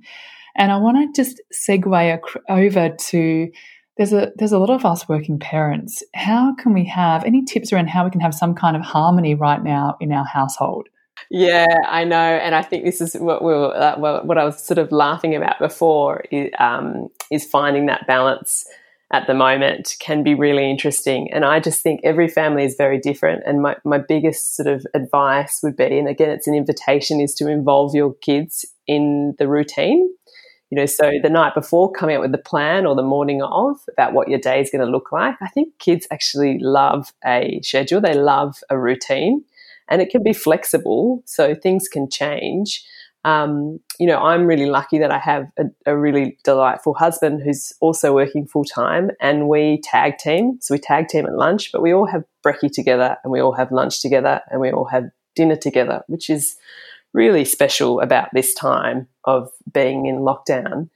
And 0.57 0.73
I 0.73 0.79
want 0.79 1.15
to 1.15 1.23
just 1.23 1.41
segue 1.53 2.21
over 2.49 2.89
to 2.89 3.51
there's 3.97 4.13
a 4.13 4.33
there's 4.37 4.53
a 4.53 4.59
lot 4.59 4.71
of 4.71 4.85
us 4.85 5.09
working 5.09 5.39
parents. 5.39 6.03
How 6.15 6.55
can 6.55 6.75
we 6.75 6.85
have 6.87 7.25
any 7.25 7.45
tips 7.45 7.73
around 7.73 7.89
how 7.89 8.05
we 8.05 8.11
can 8.11 8.21
have 8.21 8.35
some 8.35 8.55
kind 8.55 8.77
of 8.77 8.83
harmony 8.83 9.35
right 9.35 9.63
now 9.63 9.97
in 10.01 10.13
our 10.13 10.25
household? 10.25 10.89
Yeah, 11.31 11.67
I 11.87 12.05
know, 12.05 12.17
and 12.17 12.55
I 12.55 12.63
think 12.63 12.85
this 12.85 13.01
is 13.01 13.15
what 13.15 13.43
we 13.43 13.53
were, 13.53 13.75
uh, 13.75 13.99
what 13.99 14.39
I 14.39 14.45
was 14.45 14.63
sort 14.63 14.79
of 14.79 14.93
laughing 14.93 15.35
about 15.35 15.59
before 15.59 16.23
is, 16.31 16.51
um, 16.59 17.09
is 17.31 17.45
finding 17.45 17.87
that 17.87 18.07
balance 18.07 18.67
at 19.13 19.27
the 19.27 19.35
moment 19.35 19.95
can 20.01 20.23
be 20.23 20.35
really 20.35 20.69
interesting. 20.69 21.33
And 21.33 21.45
I 21.45 21.61
just 21.61 21.83
think 21.83 22.01
every 22.03 22.29
family 22.29 22.65
is 22.65 22.75
very 22.77 22.99
different. 22.99 23.45
And 23.47 23.63
my, 23.63 23.77
my 23.85 23.99
biggest 23.99 24.57
sort 24.57 24.67
of 24.67 24.85
advice 24.95 25.61
would 25.63 25.77
be, 25.77 25.99
and 25.99 26.09
again, 26.09 26.31
it's 26.31 26.49
an 26.49 26.55
invitation, 26.55 27.21
is 27.21 27.35
to 27.35 27.49
involve 27.49 27.95
your 27.95 28.15
kids 28.15 28.65
in 28.87 29.35
the 29.39 29.47
routine. 29.47 30.13
You 30.71 30.77
know, 30.77 30.87
so 30.87 31.13
the 31.23 31.31
night 31.31 31.55
before, 31.55 31.93
coming 31.93 32.17
up 32.17 32.23
with 32.23 32.33
the 32.33 32.39
plan 32.39 32.87
or 32.87 32.97
the 32.97 33.03
morning 33.03 33.41
of 33.41 33.77
about 33.89 34.13
what 34.13 34.29
your 34.29 34.41
day 34.41 34.61
is 34.61 34.71
going 34.71 34.85
to 34.85 34.91
look 34.91 35.13
like. 35.13 35.37
I 35.41 35.49
think 35.49 35.79
kids 35.79 36.09
actually 36.11 36.59
love 36.59 37.13
a 37.25 37.61
schedule, 37.63 38.01
they 38.01 38.15
love 38.15 38.59
a 38.69 38.77
routine, 38.77 39.45
and 39.89 40.03
it 40.03 40.11
can 40.11 40.25
be 40.25 40.33
flexible, 40.33 41.23
so 41.25 41.55
things 41.55 41.87
can 41.87 42.11
change 42.11 42.85
um, 43.27 43.81
you 43.99 44.07
know, 44.07 44.19
I'm 44.19 44.47
really 44.47 44.67
lucky 44.67 44.99
that 45.01 45.11
I 45.11 45.19
have 45.19 45.49
a, 45.59 45.65
a 45.85 45.97
really 45.97 46.39
delightful 46.45 46.95
husband 46.95 47.43
who's 47.43 47.73
also 47.81 48.15
working 48.15 48.47
full 48.47 48.65
time, 48.65 49.11
and 49.21 49.49
we 49.49 49.81
tag 49.83 50.19
team. 50.19 50.59
So 50.61 50.75
we 50.75 50.79
tag 50.79 51.09
team 51.09 51.27
at 51.27 51.35
lunch, 51.35 51.73
but 51.73 51.83
we 51.83 51.93
all 51.93 52.07
have 52.07 52.23
brekkie 52.47 52.71
together, 52.71 53.17
and 53.25 53.33
we 53.33 53.41
all 53.41 53.53
have 53.53 53.73
lunch 53.73 54.01
together, 54.01 54.43
and 54.49 54.61
we 54.61 54.71
all 54.71 54.85
have 54.85 55.11
dinner 55.35 55.57
together, 55.57 56.05
which 56.07 56.31
is 56.31 56.55
really 57.15 57.45
special 57.45 58.01
about 58.01 58.29
this 58.33 58.55
time 58.55 59.09
of 59.25 59.51
being 59.73 60.07
in 60.07 60.19
lockdown. 60.19 60.89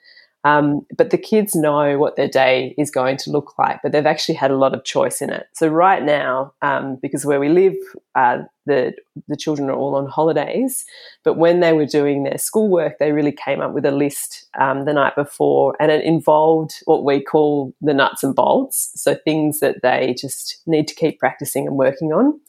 Um, 0.44 0.86
but 0.96 1.10
the 1.10 1.18
kids 1.18 1.54
know 1.54 1.98
what 1.98 2.16
their 2.16 2.28
day 2.28 2.74
is 2.78 2.90
going 2.90 3.18
to 3.18 3.30
look 3.30 3.58
like, 3.58 3.80
but 3.82 3.92
they've 3.92 4.06
actually 4.06 4.36
had 4.36 4.50
a 4.50 4.56
lot 4.56 4.74
of 4.74 4.84
choice 4.84 5.20
in 5.20 5.30
it. 5.30 5.46
So 5.52 5.68
right 5.68 6.02
now, 6.02 6.54
um, 6.62 6.96
because 7.02 7.26
where 7.26 7.40
we 7.40 7.50
live, 7.50 7.74
uh, 8.14 8.38
the 8.66 8.94
the 9.28 9.36
children 9.36 9.68
are 9.68 9.76
all 9.76 9.94
on 9.94 10.06
holidays. 10.06 10.84
But 11.24 11.36
when 11.36 11.60
they 11.60 11.72
were 11.72 11.86
doing 11.86 12.22
their 12.22 12.38
schoolwork, 12.38 12.98
they 12.98 13.12
really 13.12 13.32
came 13.32 13.60
up 13.60 13.72
with 13.72 13.84
a 13.84 13.90
list 13.90 14.46
um, 14.58 14.84
the 14.86 14.94
night 14.94 15.14
before, 15.14 15.76
and 15.78 15.90
it 15.90 16.04
involved 16.04 16.72
what 16.86 17.04
we 17.04 17.22
call 17.22 17.74
the 17.82 17.94
nuts 17.94 18.22
and 18.22 18.34
bolts. 18.34 18.92
So 18.94 19.14
things 19.14 19.60
that 19.60 19.82
they 19.82 20.14
just 20.18 20.62
need 20.66 20.88
to 20.88 20.94
keep 20.94 21.18
practicing 21.18 21.66
and 21.66 21.76
working 21.76 22.12
on. 22.12 22.40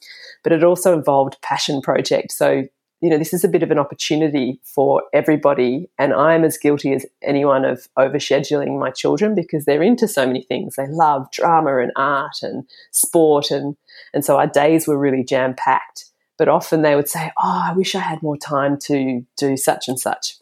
But 0.43 0.53
it 0.53 0.63
also 0.63 0.93
involved 0.93 1.41
passion 1.41 1.81
project. 1.81 2.31
So 2.31 2.67
you 3.01 3.09
know, 3.09 3.17
this 3.17 3.33
is 3.33 3.43
a 3.43 3.49
bit 3.49 3.63
of 3.63 3.71
an 3.71 3.79
opportunity 3.79 4.59
for 4.63 5.03
everybody. 5.11 5.89
And 5.97 6.13
I'm 6.13 6.43
as 6.43 6.57
guilty 6.57 6.93
as 6.93 7.05
anyone 7.23 7.65
of 7.65 7.87
overscheduling 7.97 8.79
my 8.79 8.91
children 8.91 9.33
because 9.33 9.65
they're 9.65 9.81
into 9.81 10.07
so 10.07 10.27
many 10.27 10.43
things. 10.43 10.75
They 10.75 10.87
love 10.87 11.31
drama 11.31 11.79
and 11.79 11.91
art 11.95 12.43
and 12.43 12.63
sport. 12.91 13.49
And, 13.49 13.75
and 14.13 14.23
so 14.23 14.37
our 14.37 14.45
days 14.45 14.87
were 14.87 14.99
really 14.99 15.23
jam 15.23 15.55
packed. 15.55 16.05
But 16.37 16.47
often 16.47 16.83
they 16.83 16.95
would 16.95 17.09
say, 17.09 17.31
Oh, 17.43 17.61
I 17.69 17.73
wish 17.75 17.95
I 17.95 17.99
had 17.99 18.21
more 18.21 18.37
time 18.37 18.77
to 18.83 19.25
do 19.35 19.57
such 19.57 19.87
and 19.87 19.99
such. 19.99 20.37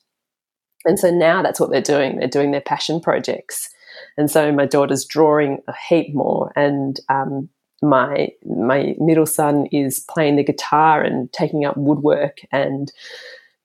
And 0.85 0.99
so 0.99 1.11
now 1.11 1.41
that's 1.41 1.59
what 1.59 1.71
they're 1.71 1.81
doing. 1.81 2.19
They're 2.19 2.27
doing 2.27 2.51
their 2.51 2.61
passion 2.61 2.99
projects. 2.99 3.69
And 4.17 4.29
so 4.29 4.51
my 4.51 4.65
daughter's 4.65 5.05
drawing 5.05 5.59
a 5.67 5.73
heap 5.75 6.13
more 6.13 6.51
and 6.55 6.99
um, 7.09 7.49
my 7.81 8.29
my 8.45 8.95
middle 8.99 9.25
son 9.25 9.67
is 9.71 10.05
playing 10.09 10.35
the 10.35 10.43
guitar 10.43 11.01
and 11.01 11.31
taking 11.31 11.65
up 11.65 11.77
woodwork 11.77 12.39
and 12.51 12.91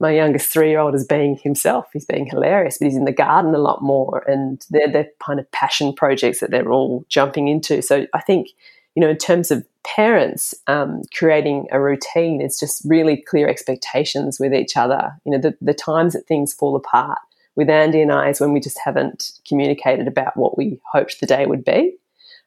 my 0.00 0.10
youngest 0.10 0.50
three 0.50 0.70
year 0.70 0.80
old 0.80 0.94
is 0.94 1.06
being 1.06 1.38
himself. 1.42 1.86
He's 1.92 2.04
being 2.04 2.26
hilarious, 2.26 2.78
but 2.78 2.86
he's 2.86 2.96
in 2.96 3.04
the 3.04 3.12
garden 3.12 3.54
a 3.54 3.58
lot 3.58 3.82
more. 3.82 4.24
And 4.26 4.64
they're 4.70 4.90
the 4.90 5.08
kind 5.24 5.38
of 5.38 5.50
passion 5.52 5.92
projects 5.92 6.40
that 6.40 6.50
they're 6.50 6.72
all 6.72 7.04
jumping 7.08 7.48
into. 7.48 7.80
So 7.80 8.06
I 8.12 8.20
think, 8.20 8.48
you 8.94 9.00
know, 9.00 9.08
in 9.08 9.16
terms 9.16 9.50
of 9.50 9.64
parents 9.84 10.54
um, 10.66 11.02
creating 11.16 11.68
a 11.70 11.80
routine, 11.80 12.40
it's 12.40 12.58
just 12.58 12.82
really 12.84 13.16
clear 13.16 13.48
expectations 13.48 14.40
with 14.40 14.52
each 14.52 14.76
other. 14.76 15.12
You 15.24 15.32
know, 15.32 15.38
the, 15.38 15.56
the 15.60 15.74
times 15.74 16.14
that 16.14 16.26
things 16.26 16.52
fall 16.52 16.76
apart 16.76 17.18
with 17.56 17.70
Andy 17.70 18.02
and 18.02 18.12
I 18.12 18.30
is 18.30 18.40
when 18.40 18.52
we 18.52 18.60
just 18.60 18.78
haven't 18.84 19.32
communicated 19.46 20.08
about 20.08 20.36
what 20.36 20.58
we 20.58 20.80
hoped 20.92 21.20
the 21.20 21.26
day 21.26 21.46
would 21.46 21.64
be 21.64 21.96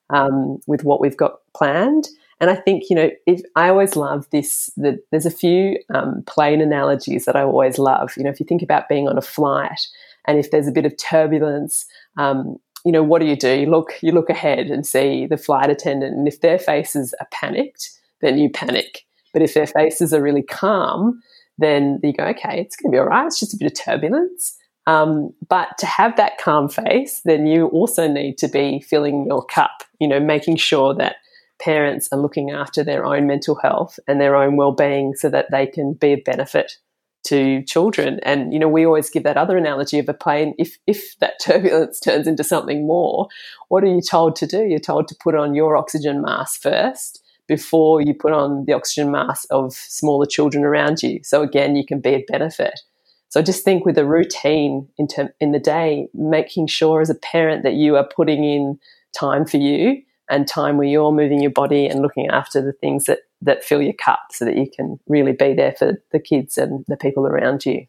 um, 0.10 0.60
with 0.68 0.84
what 0.84 1.02
we've 1.02 1.18
got 1.18 1.40
planned. 1.56 2.08
And 2.40 2.50
I 2.50 2.56
think, 2.56 2.90
you 2.90 2.96
know, 2.96 3.10
if 3.26 3.42
I 3.56 3.70
always 3.70 3.96
love 3.96 4.28
this, 4.32 4.70
the, 4.78 5.00
there's 5.12 5.26
a 5.26 5.32
few 5.32 5.78
um, 5.94 6.24
plane 6.28 6.62
analogies 6.62 7.26
that 7.26 7.36
I 7.36 7.42
always 7.42 7.80
love. 7.80 8.12
You 8.16 8.24
know, 8.24 8.30
if 8.30 8.40
you 8.40 8.46
think 8.46 8.62
about 8.62 8.90
being 8.90 9.08
on 9.08 9.18
a 9.18 9.24
flight 9.24 9.88
and 10.28 10.38
if 10.38 10.52
there's 10.52 10.68
a 10.68 10.72
bit 10.72 10.86
of 10.86 10.96
turbulence, 10.98 11.86
um, 12.18 12.58
you 12.86 12.92
know, 12.92 13.04
what 13.04 13.22
do 13.22 13.28
you 13.28 13.36
do? 13.36 13.54
You 13.54 13.66
look, 13.70 13.94
you 14.02 14.12
look 14.12 14.30
ahead 14.30 14.68
and 14.68 14.86
see 14.86 15.26
the 15.26 15.38
flight 15.38 15.70
attendant, 15.70 16.16
and 16.16 16.28
if 16.28 16.42
their 16.42 16.60
faces 16.60 17.14
are 17.20 17.28
panicked, 17.32 17.90
then 18.22 18.38
you 18.38 18.50
panic. 18.50 19.06
But 19.34 19.42
if 19.42 19.54
their 19.54 19.68
faces 19.68 20.14
are 20.14 20.22
really 20.22 20.44
calm, 20.44 21.22
then 21.58 22.00
you 22.04 22.14
go, 22.14 22.24
okay, 22.26 22.62
it's 22.62 22.76
going 22.76 22.92
to 22.92 22.96
be 22.96 23.00
all 23.00 23.08
right. 23.08 23.26
It's 23.26 23.40
just 23.40 23.54
a 23.54 23.58
bit 23.58 23.72
of 23.72 23.78
turbulence. 23.78 24.56
Um, 24.88 25.34
but 25.48 25.78
to 25.80 25.86
have 25.86 26.16
that 26.16 26.38
calm 26.40 26.70
face, 26.70 27.22
then 27.26 27.46
you 27.46 27.68
also 27.68 28.08
need 28.08 28.38
to 28.40 28.48
be 28.48 28.80
filling 28.80 29.28
your 29.28 29.44
cup, 29.46 29.84
you 30.00 30.08
know, 30.08 30.20
making 30.20 30.56
sure 30.56 30.96
that 30.96 31.18
parents 31.60 32.08
are 32.12 32.20
looking 32.20 32.52
after 32.52 32.84
their 32.84 33.06
own 33.06 33.28
mental 33.28 33.56
health 33.56 34.00
and 34.08 34.22
their 34.22 34.36
own 34.36 34.56
well-being 34.56 35.14
so 35.14 35.30
that 35.30 35.52
they 35.52 35.68
can 35.68 35.94
be 35.94 36.14
a 36.14 36.22
benefit 36.22 36.78
to 37.26 37.62
children. 37.64 38.22
And, 38.24 38.54
you 38.54 38.60
know, 38.60 38.70
we 38.70 38.86
always 38.86 39.10
give 39.10 39.24
that 39.24 39.36
other 39.36 39.58
analogy 39.58 40.00
of 40.00 40.08
a 40.08 40.14
plane. 40.14 40.56
If, 40.58 40.78
if 40.88 41.20
that 41.20 41.34
turbulence 41.42 42.00
turns 42.00 42.26
into 42.26 42.44
something 42.46 42.88
more, 42.88 43.28
what 43.68 43.84
are 43.84 43.88
you 43.88 44.02
told 44.02 44.38
to 44.38 44.48
do? 44.48 44.64
You're 44.64 44.80
told 44.80 45.10
to 45.10 45.16
put 45.22 45.36
on 45.36 45.54
your 45.54 45.76
oxygen 45.76 46.22
mask 46.22 46.62
first 46.62 47.22
before 47.46 48.02
you 48.02 48.14
put 48.14 48.32
on 48.32 48.66
the 48.66 48.74
oxygen 48.74 49.12
mask 49.12 49.48
of 49.50 49.74
smaller 49.74 50.26
children 50.26 50.64
around 50.64 51.04
you. 51.04 51.20
So 51.24 51.42
again, 51.42 51.76
you 51.76 51.86
can 51.86 52.00
be 52.00 52.12
a 52.12 52.26
benefit. 52.28 52.80
So 53.30 53.40
I 53.40 53.44
just 53.44 53.64
think 53.64 53.86
with 53.86 53.98
a 53.98 54.06
routine 54.06 54.88
in, 54.98 55.08
term, 55.08 55.30
in 55.40 55.52
the 55.52 55.60
day, 55.60 56.08
making 56.14 56.68
sure 56.68 57.02
as 57.02 57.10
a 57.10 57.16
parent 57.16 57.64
that 57.64 57.74
you 57.74 57.96
are 57.96 58.08
putting 58.08 58.44
in 58.44 58.80
time 59.18 59.46
for 59.46 59.58
you 59.58 60.02
and 60.30 60.48
time 60.48 60.78
where 60.78 60.88
you're 60.88 61.12
moving 61.12 61.42
your 61.42 61.52
body 61.52 61.88
and 61.88 62.02
looking 62.02 62.28
after 62.28 62.62
the 62.62 62.74
things 62.74 63.06
that, 63.06 63.20
that 63.42 63.64
fill 63.64 63.82
your 63.82 63.94
cup 63.94 64.20
so 64.32 64.46
that 64.46 64.58
you 64.58 64.70
can 64.74 65.00
really 65.08 65.34
be 65.34 65.54
there 65.54 65.74
for 65.78 66.02
the 66.12 66.20
kids 66.20 66.58
and 66.58 66.86
the 66.88 66.98
people 66.98 67.26
around 67.26 67.66
you. 67.66 67.86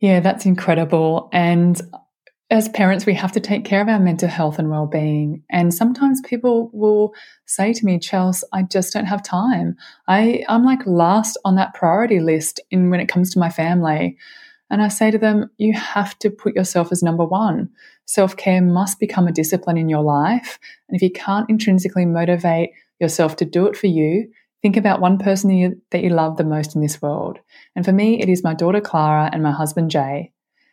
Yeah, 0.00 0.20
that's 0.20 0.44
incredible. 0.44 1.28
And 1.32 1.80
as 2.50 2.68
parents, 2.68 3.06
we 3.06 3.14
have 3.14 3.32
to 3.32 3.40
take 3.40 3.64
care 3.64 3.80
of 3.80 3.88
our 3.88 3.98
mental 3.98 4.28
health 4.28 4.58
and 4.58 4.70
well-being. 4.70 5.42
And 5.50 5.72
sometimes 5.72 6.20
people 6.20 6.70
will 6.72 7.14
say 7.46 7.72
to 7.72 7.84
me, 7.86 7.98
Chels, 7.98 8.44
I 8.52 8.62
just 8.62 8.92
don't 8.92 9.06
have 9.06 9.22
time. 9.22 9.76
I, 10.08 10.44
I'm 10.48 10.64
like 10.64 10.86
last 10.86 11.38
on 11.44 11.56
that 11.56 11.74
priority 11.74 12.20
list 12.20 12.60
in 12.70 12.90
when 12.90 13.00
it 13.00 13.08
comes 13.08 13.30
to 13.30 13.38
my 13.38 13.48
family. 13.48 14.18
And 14.74 14.82
I 14.82 14.88
say 14.88 15.12
to 15.12 15.18
them, 15.18 15.50
you 15.56 15.72
have 15.72 16.18
to 16.18 16.30
put 16.30 16.56
yourself 16.56 16.90
as 16.90 17.00
number 17.00 17.24
one. 17.24 17.70
Self 18.06 18.36
care 18.36 18.60
must 18.60 18.98
become 18.98 19.28
a 19.28 19.32
discipline 19.32 19.78
in 19.78 19.88
your 19.88 20.02
life. 20.02 20.58
And 20.88 20.96
if 20.96 21.00
you 21.00 21.12
can't 21.12 21.48
intrinsically 21.48 22.04
motivate 22.04 22.70
yourself 22.98 23.36
to 23.36 23.44
do 23.44 23.66
it 23.68 23.76
for 23.76 23.86
you, 23.86 24.32
think 24.62 24.76
about 24.76 25.00
one 25.00 25.16
person 25.16 25.50
that 25.50 25.54
you, 25.54 25.82
that 25.92 26.02
you 26.02 26.10
love 26.10 26.38
the 26.38 26.42
most 26.42 26.74
in 26.74 26.82
this 26.82 27.00
world. 27.00 27.38
And 27.76 27.84
for 27.84 27.92
me, 27.92 28.20
it 28.20 28.28
is 28.28 28.42
my 28.42 28.52
daughter 28.52 28.80
Clara 28.80 29.30
and 29.32 29.44
my 29.44 29.52
husband 29.52 29.92
Jay. 29.92 30.32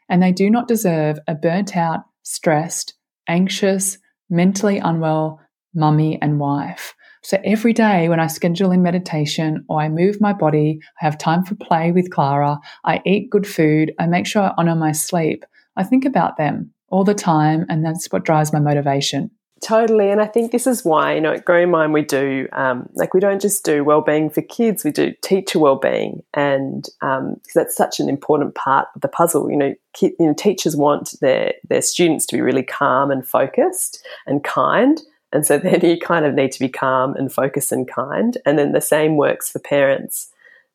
And 0.09 0.23
they 0.23 0.31
do 0.31 0.49
not 0.49 0.67
deserve 0.67 1.19
a 1.27 1.35
burnt 1.35 1.77
out, 1.77 1.99
stressed, 2.23 2.95
anxious, 3.27 3.99
mentally 4.31 4.79
unwell 4.79 5.39
mummy 5.75 6.17
and 6.23 6.39
wife. 6.39 6.95
So 7.23 7.39
every 7.43 7.73
day 7.73 8.09
when 8.09 8.19
I 8.19 8.27
schedule 8.27 8.71
in 8.71 8.81
meditation 8.81 9.63
or 9.69 9.79
I 9.79 9.89
move 9.89 10.19
my 10.19 10.33
body, 10.33 10.79
I 11.01 11.05
have 11.05 11.17
time 11.17 11.43
for 11.43 11.55
play 11.55 11.91
with 11.91 12.09
Clara, 12.11 12.59
I 12.83 13.01
eat 13.05 13.29
good 13.29 13.45
food, 13.45 13.93
I 13.99 14.07
make 14.07 14.25
sure 14.25 14.41
I 14.41 14.53
honor 14.57 14.75
my 14.75 14.91
sleep, 14.91 15.45
I 15.75 15.83
think 15.83 16.03
about 16.03 16.37
them 16.37 16.73
all 16.89 17.03
the 17.03 17.13
time, 17.13 17.65
and 17.69 17.85
that's 17.85 18.07
what 18.11 18.25
drives 18.25 18.51
my 18.51 18.59
motivation. 18.59 19.31
Totally, 19.63 20.09
and 20.09 20.19
I 20.19 20.25
think 20.25 20.51
this 20.51 20.65
is 20.65 20.83
why 20.83 21.13
you 21.13 21.21
know 21.21 21.33
at 21.33 21.45
Grow 21.45 21.67
Mind 21.67 21.93
we 21.93 22.01
do 22.01 22.47
um, 22.51 22.89
like 22.95 23.13
we 23.13 23.19
don't 23.19 23.39
just 23.39 23.63
do 23.63 23.83
well-being 23.83 24.31
for 24.31 24.41
kids, 24.41 24.83
we 24.83 24.89
do 24.89 25.13
teacher 25.21 25.59
well-being, 25.59 26.23
and 26.33 26.89
um, 27.03 27.35
that's 27.53 27.75
such 27.75 27.99
an 27.99 28.09
important 28.09 28.55
part 28.55 28.87
of 28.95 29.01
the 29.01 29.07
puzzle. 29.07 29.51
You 29.51 29.57
know, 29.57 29.75
you 30.01 30.15
know, 30.19 30.33
teachers 30.33 30.75
want 30.75 31.13
their 31.21 31.53
their 31.69 31.83
students 31.83 32.25
to 32.27 32.35
be 32.35 32.41
really 32.41 32.63
calm 32.63 33.11
and 33.11 33.25
focused 33.25 34.03
and 34.25 34.43
kind, 34.43 34.99
and 35.31 35.45
so 35.45 35.57
then 35.57 35.81
you 35.81 35.97
kind 35.97 36.25
of 36.25 36.33
need 36.33 36.51
to 36.53 36.59
be 36.59 36.69
calm 36.69 37.15
and 37.15 37.31
focused 37.31 37.71
and 37.71 37.87
kind. 37.87 38.37
And 38.45 38.57
then 38.57 38.71
the 38.71 38.81
same 38.81 39.17
works 39.17 39.49
for 39.49 39.59
parents. 39.59 40.29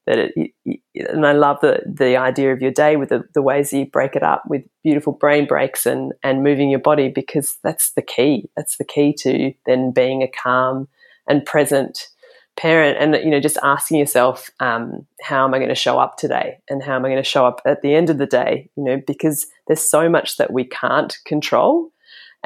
That 0.07 0.31
it, 0.37 0.81
and 0.95 1.27
I 1.27 1.33
love 1.33 1.61
the 1.61 1.83
the 1.85 2.17
idea 2.17 2.53
of 2.53 2.63
your 2.63 2.71
day 2.71 2.95
with 2.95 3.09
the, 3.09 3.25
the 3.35 3.43
ways 3.43 3.73
you 3.73 3.87
break 3.87 4.15
it 4.15 4.23
up 4.23 4.45
with 4.49 4.63
beautiful 4.85 5.13
brain 5.13 5.47
breaks 5.47 5.85
and 5.85 6.13
and 6.23 6.45
moving 6.45 6.71
your 6.71 6.81
body 6.81 7.09
because 7.09 7.59
that's 7.65 7.91
the 7.93 8.03
key. 8.03 8.49
That's 8.57 8.77
the 8.77 8.85
key 8.85 9.13
to 9.15 9.53
then 9.67 9.91
being 9.91 10.23
a 10.23 10.29
calm 10.29 10.87
and 11.27 11.45
present 11.45 12.09
parent 12.57 12.97
and 12.99 13.23
you 13.23 13.31
know 13.31 13.41
just 13.41 13.59
asking 13.63 13.99
yourself 13.99 14.51
um, 14.61 15.07
how 15.21 15.45
am 15.45 15.53
i 15.53 15.59
going 15.59 15.69
to 15.69 15.75
show 15.75 15.99
up 15.99 16.17
today 16.17 16.59
and 16.71 16.83
how 16.83 16.97
am 16.97 17.05
i 17.05 17.09
going 17.09 17.23
to 17.23 17.29
show 17.29 17.47
up 17.47 17.61
at 17.67 17.83
the 17.83 17.95
end 17.95 18.09
of 18.09 18.17
the 18.17 18.27
day 18.27 18.71
you 18.77 18.83
know 18.83 18.99
because 19.07 19.47
there's 19.67 19.83
so 19.83 20.09
much 20.09 20.39
that 20.39 20.51
we 20.51 20.65
can't 20.65 21.19
control 21.27 21.91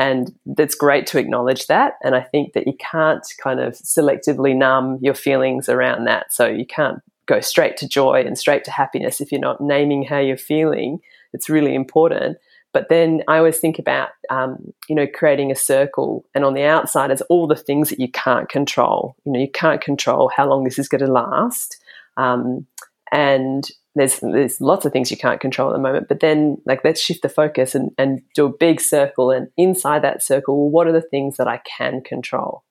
and 0.01 0.33
it's 0.59 0.75
great 0.75 1.07
to 1.09 1.19
acknowledge 1.19 1.67
that. 1.67 1.93
And 2.03 2.15
I 2.15 2.23
think 2.23 2.55
that 2.55 2.67
you 2.67 2.73
can't 2.81 3.23
kind 3.39 3.61
of 3.61 3.75
selectively 3.75 4.57
numb 4.57 4.99
your 5.03 5.13
feelings 5.13 5.69
around 5.69 6.07
that. 6.07 6.33
So 6.33 6.47
you 6.47 6.65
can't 6.65 7.01
go 7.27 7.41
straight 7.41 7.77
to 7.77 7.87
joy 7.87 8.25
and 8.27 8.39
straight 8.39 8.65
to 8.65 8.71
happiness 8.71 9.21
if 9.21 9.31
you're 9.31 9.41
not 9.43 9.61
naming 9.61 10.03
how 10.03 10.19
you're 10.19 10.39
feeling. 10.39 11.01
It's 11.35 11.51
really 11.51 11.75
important. 11.75 12.39
But 12.73 12.89
then 12.89 13.23
I 13.29 13.37
always 13.37 13.59
think 13.59 13.79
about, 13.79 14.09
um, 14.31 14.73
you 14.89 14.95
know, 14.95 15.07
creating 15.07 15.51
a 15.51 15.57
circle, 15.57 16.25
and 16.35 16.45
on 16.45 16.55
the 16.55 16.65
outside 16.65 17.11
is 17.11 17.21
all 17.23 17.47
the 17.47 17.55
things 17.57 17.91
that 17.91 18.01
you 18.01 18.11
can't 18.11 18.49
control. 18.49 19.17
You 19.25 19.33
know, 19.33 19.41
you 19.41 19.51
can't 19.51 19.83
control 19.83 20.31
how 20.35 20.49
long 20.49 20.65
this 20.65 20.79
is 20.79 20.89
going 20.89 21.05
to 21.05 21.13
last, 21.13 21.77
um, 22.17 22.67
and 23.13 23.69
there's 23.95 24.21
there's 24.21 24.61
lots 24.61 24.85
of 24.85 24.93
things 24.93 25.11
you 25.11 25.17
can't 25.17 25.41
control 25.41 25.71
at 25.71 25.73
the 25.73 25.83
moment 25.83 26.07
but 26.09 26.21
then 26.21 26.57
like 26.65 26.81
let's 26.85 27.01
shift 27.01 27.23
the 27.23 27.29
focus 27.29 27.75
and, 27.75 27.91
and 27.99 28.21
do 28.35 28.47
a 28.47 28.57
big 28.57 28.81
circle 28.81 29.31
and 29.31 29.49
inside 29.57 30.03
that 30.03 30.23
circle 30.23 30.71
what 30.71 30.87
are 30.87 30.93
the 30.93 31.03
things 31.03 31.37
that 31.37 31.49
i 31.49 31.61
can 31.79 32.01
control? 32.03 32.65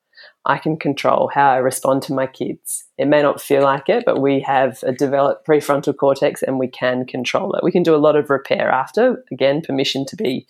I 0.46 0.58
can 0.58 0.78
control 0.78 1.30
how 1.34 1.50
i 1.52 1.58
respond 1.58 2.02
to 2.04 2.14
my 2.14 2.26
kids. 2.28 2.86
It 2.98 3.08
may 3.08 3.22
not 3.22 3.42
feel 3.42 3.64
like 3.64 3.90
it 3.90 4.04
but 4.06 4.22
we 4.22 4.40
have 4.42 4.82
a 4.84 4.92
developed 4.92 5.48
prefrontal 5.48 5.96
cortex 5.96 6.42
and 6.42 6.60
we 6.60 6.68
can 6.68 7.06
control 7.06 7.54
it. 7.56 7.64
We 7.64 7.72
can 7.72 7.84
do 7.84 7.96
a 7.96 7.98
lot 7.98 8.16
of 8.16 8.30
repair 8.30 8.70
after. 8.70 9.24
Again 9.32 9.62
permission 9.62 10.06
to 10.08 10.16
be 10.16 10.48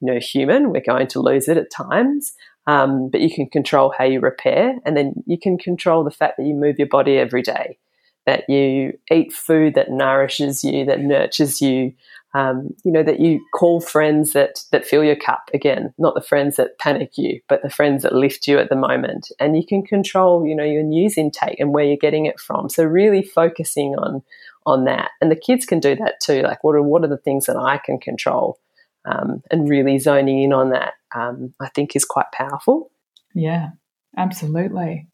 you 0.00 0.12
know 0.12 0.20
human. 0.20 0.70
We're 0.70 0.82
going 0.86 1.08
to 1.08 1.20
lose 1.20 1.48
it 1.48 1.56
at 1.56 1.70
times. 1.70 2.32
Um, 2.66 3.10
but 3.10 3.20
you 3.20 3.28
can 3.32 3.50
control 3.50 3.92
how 3.96 4.04
you 4.04 4.20
repair 4.20 4.76
and 4.86 4.96
then 4.96 5.22
you 5.26 5.38
can 5.38 5.58
control 5.58 6.02
the 6.02 6.10
fact 6.10 6.38
that 6.38 6.46
you 6.46 6.54
move 6.54 6.78
your 6.78 6.88
body 6.88 7.18
every 7.18 7.42
day 7.42 7.78
that 8.26 8.48
you 8.48 8.98
eat 9.10 9.32
food 9.32 9.74
that 9.74 9.90
nourishes 9.90 10.64
you, 10.64 10.84
that 10.86 11.00
nurtures 11.00 11.60
you, 11.60 11.92
um, 12.34 12.74
you 12.84 12.90
know, 12.90 13.02
that 13.02 13.20
you 13.20 13.40
call 13.54 13.80
friends 13.80 14.32
that, 14.32 14.64
that 14.72 14.84
fill 14.84 15.04
your 15.04 15.16
cup 15.16 15.50
again, 15.54 15.94
not 15.98 16.14
the 16.14 16.20
friends 16.20 16.56
that 16.56 16.78
panic 16.78 17.12
you, 17.16 17.40
but 17.48 17.62
the 17.62 17.70
friends 17.70 18.02
that 18.02 18.14
lift 18.14 18.48
you 18.48 18.58
at 18.58 18.70
the 18.70 18.76
moment. 18.76 19.30
And 19.38 19.56
you 19.56 19.64
can 19.64 19.84
control, 19.84 20.46
you 20.46 20.56
know, 20.56 20.64
your 20.64 20.82
news 20.82 21.16
intake 21.16 21.60
and 21.60 21.72
where 21.72 21.84
you're 21.84 21.96
getting 21.96 22.26
it 22.26 22.40
from. 22.40 22.68
So 22.68 22.82
really 22.82 23.22
focusing 23.22 23.94
on, 23.96 24.22
on 24.66 24.84
that. 24.84 25.10
And 25.20 25.30
the 25.30 25.36
kids 25.36 25.64
can 25.64 25.78
do 25.78 25.94
that 25.96 26.14
too. 26.20 26.42
Like 26.42 26.64
what 26.64 26.74
are, 26.74 26.82
what 26.82 27.04
are 27.04 27.08
the 27.08 27.18
things 27.18 27.46
that 27.46 27.56
I 27.56 27.78
can 27.78 27.98
control? 27.98 28.58
Um, 29.04 29.42
and 29.50 29.68
really 29.68 29.98
zoning 29.98 30.42
in 30.42 30.52
on 30.54 30.70
that, 30.70 30.94
um, 31.14 31.52
I 31.60 31.68
think 31.68 31.94
is 31.94 32.06
quite 32.06 32.32
powerful. 32.32 32.90
Yeah, 33.34 33.68
absolutely. 34.16 35.08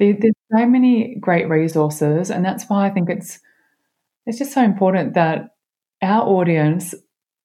There, 0.00 0.16
there's 0.18 0.34
so 0.52 0.66
many 0.66 1.16
great 1.20 1.48
resources, 1.48 2.30
and 2.30 2.44
that's 2.44 2.64
why 2.68 2.86
I 2.86 2.90
think 2.90 3.10
it's 3.10 3.38
it's 4.26 4.38
just 4.38 4.52
so 4.52 4.62
important 4.62 5.14
that 5.14 5.50
our 6.02 6.22
audience 6.22 6.94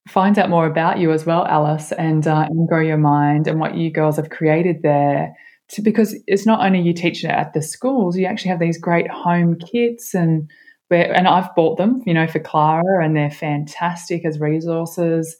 finds 0.08 0.38
out 0.38 0.50
more 0.50 0.66
about 0.66 1.00
you 1.00 1.12
as 1.12 1.26
well, 1.26 1.46
Alice, 1.46 1.92
and, 1.92 2.28
uh, 2.28 2.48
and 2.50 2.68
grow 2.68 2.82
your 2.82 2.98
mind 2.98 3.48
and 3.48 3.60
what 3.60 3.76
you 3.76 3.92
girls 3.92 4.18
have 4.18 4.30
created 4.30 4.84
there. 4.84 5.34
To, 5.70 5.82
because 5.82 6.16
it's 6.28 6.46
not 6.46 6.64
only 6.64 6.80
you 6.80 6.94
teaching 6.94 7.30
it 7.30 7.34
at 7.34 7.54
the 7.54 7.62
schools, 7.62 8.16
you 8.18 8.26
actually 8.26 8.52
have 8.52 8.60
these 8.60 8.78
great 8.78 9.10
home 9.10 9.58
kits 9.58 10.14
and 10.14 10.50
where, 10.90 11.12
and 11.12 11.28
I've 11.28 11.54
bought 11.56 11.78
them, 11.78 12.04
you 12.06 12.14
know, 12.14 12.28
for 12.28 12.40
Clara, 12.40 13.04
and 13.04 13.16
they're 13.16 13.32
fantastic 13.32 14.26
as 14.26 14.40
resources. 14.40 15.36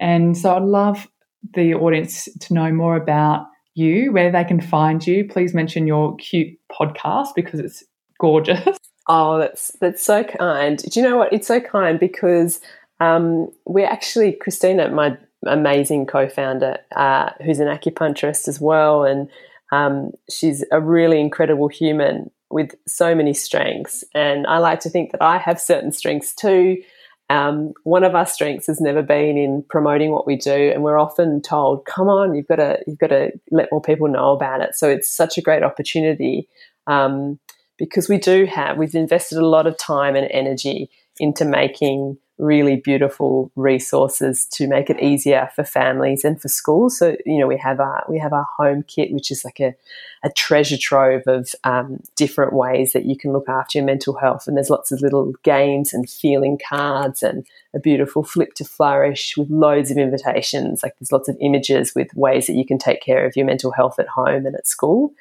And 0.00 0.36
so 0.36 0.56
I'd 0.56 0.62
love 0.62 1.08
the 1.54 1.74
audience 1.74 2.26
to 2.40 2.54
know 2.54 2.72
more 2.72 2.96
about 2.96 3.46
you, 3.76 4.12
where 4.12 4.30
they 4.32 4.44
can 4.44 4.60
find 4.60 5.06
you. 5.06 5.24
Please 5.24 5.54
mention 5.54 5.86
your 5.86 6.16
cute 6.16 6.58
podcast 6.70 7.28
because 7.34 7.60
it's 7.60 7.84
gorgeous. 8.18 8.78
Oh, 9.08 9.38
that's 9.38 9.70
that's 9.80 10.02
so 10.02 10.24
kind. 10.24 10.78
Do 10.78 10.98
you 10.98 11.06
know 11.06 11.16
what? 11.16 11.32
It's 11.32 11.46
so 11.46 11.60
kind 11.60 11.96
because 11.96 12.60
um, 12.98 13.48
we're 13.64 13.86
actually 13.86 14.32
Christina, 14.32 14.90
my 14.90 15.16
amazing 15.46 16.06
co-founder, 16.06 16.78
uh, 16.96 17.30
who's 17.44 17.60
an 17.60 17.68
acupuncturist 17.68 18.48
as 18.48 18.60
well, 18.60 19.04
and 19.04 19.30
um, 19.70 20.10
she's 20.28 20.64
a 20.72 20.80
really 20.80 21.20
incredible 21.20 21.68
human 21.68 22.32
with 22.50 22.74
so 22.86 23.14
many 23.14 23.32
strengths. 23.32 24.04
And 24.14 24.46
I 24.46 24.58
like 24.58 24.80
to 24.80 24.90
think 24.90 25.12
that 25.12 25.22
I 25.22 25.38
have 25.38 25.60
certain 25.60 25.92
strengths 25.92 26.34
too. 26.34 26.82
Um, 27.28 27.72
one 27.82 28.04
of 28.04 28.14
our 28.14 28.26
strengths 28.26 28.68
has 28.68 28.80
never 28.80 29.02
been 29.02 29.36
in 29.36 29.64
promoting 29.68 30.12
what 30.12 30.26
we 30.26 30.36
do, 30.36 30.70
and 30.72 30.82
we're 30.84 30.98
often 30.98 31.42
told, 31.42 31.84
"Come 31.84 32.08
on, 32.08 32.34
you've 32.34 32.46
got 32.46 32.56
to 32.56 32.78
you've 32.86 32.98
got 32.98 33.08
to 33.08 33.32
let 33.50 33.70
more 33.72 33.80
people 33.80 34.08
know 34.08 34.32
about 34.32 34.60
it." 34.60 34.76
So 34.76 34.88
it's 34.88 35.10
such 35.10 35.36
a 35.36 35.42
great 35.42 35.64
opportunity 35.64 36.48
um, 36.86 37.38
because 37.78 38.08
we 38.08 38.18
do 38.18 38.46
have 38.46 38.76
we've 38.76 38.94
invested 38.94 39.38
a 39.38 39.46
lot 39.46 39.66
of 39.66 39.76
time 39.76 40.14
and 40.14 40.28
energy 40.30 40.88
into 41.18 41.44
making 41.44 42.18
really 42.38 42.76
beautiful 42.76 43.50
resources 43.56 44.44
to 44.44 44.66
make 44.66 44.90
it 44.90 45.02
easier 45.02 45.48
for 45.54 45.64
families 45.64 46.22
and 46.22 46.40
for 46.40 46.48
schools. 46.48 46.98
So 46.98 47.16
you 47.24 47.38
know 47.38 47.46
we 47.46 47.56
have 47.56 47.80
our 47.80 48.04
we 48.08 48.18
have 48.18 48.32
our 48.32 48.46
home 48.56 48.84
kit, 48.86 49.12
which 49.12 49.30
is 49.30 49.44
like 49.44 49.58
a, 49.60 49.74
a 50.22 50.30
treasure 50.30 50.76
trove 50.76 51.22
of 51.26 51.54
um, 51.64 52.00
different 52.14 52.52
ways 52.52 52.92
that 52.92 53.06
you 53.06 53.16
can 53.16 53.32
look 53.32 53.48
after 53.48 53.78
your 53.78 53.86
mental 53.86 54.14
health. 54.14 54.46
And 54.46 54.56
there's 54.56 54.70
lots 54.70 54.92
of 54.92 55.00
little 55.00 55.32
games 55.44 55.94
and 55.94 56.08
feeling 56.08 56.58
cards 56.68 57.22
and 57.22 57.46
a 57.74 57.78
beautiful 57.78 58.22
flip 58.22 58.52
to 58.54 58.64
flourish 58.64 59.34
with 59.36 59.50
loads 59.50 59.90
of 59.90 59.96
invitations. 59.96 60.82
Like 60.82 60.94
there's 60.98 61.12
lots 61.12 61.28
of 61.28 61.36
images 61.40 61.94
with 61.94 62.14
ways 62.14 62.46
that 62.48 62.56
you 62.56 62.66
can 62.66 62.78
take 62.78 63.00
care 63.00 63.24
of 63.24 63.34
your 63.36 63.46
mental 63.46 63.72
health 63.72 63.98
at 63.98 64.08
home 64.08 64.44
and 64.46 64.54
at 64.54 64.66
school. 64.66 65.12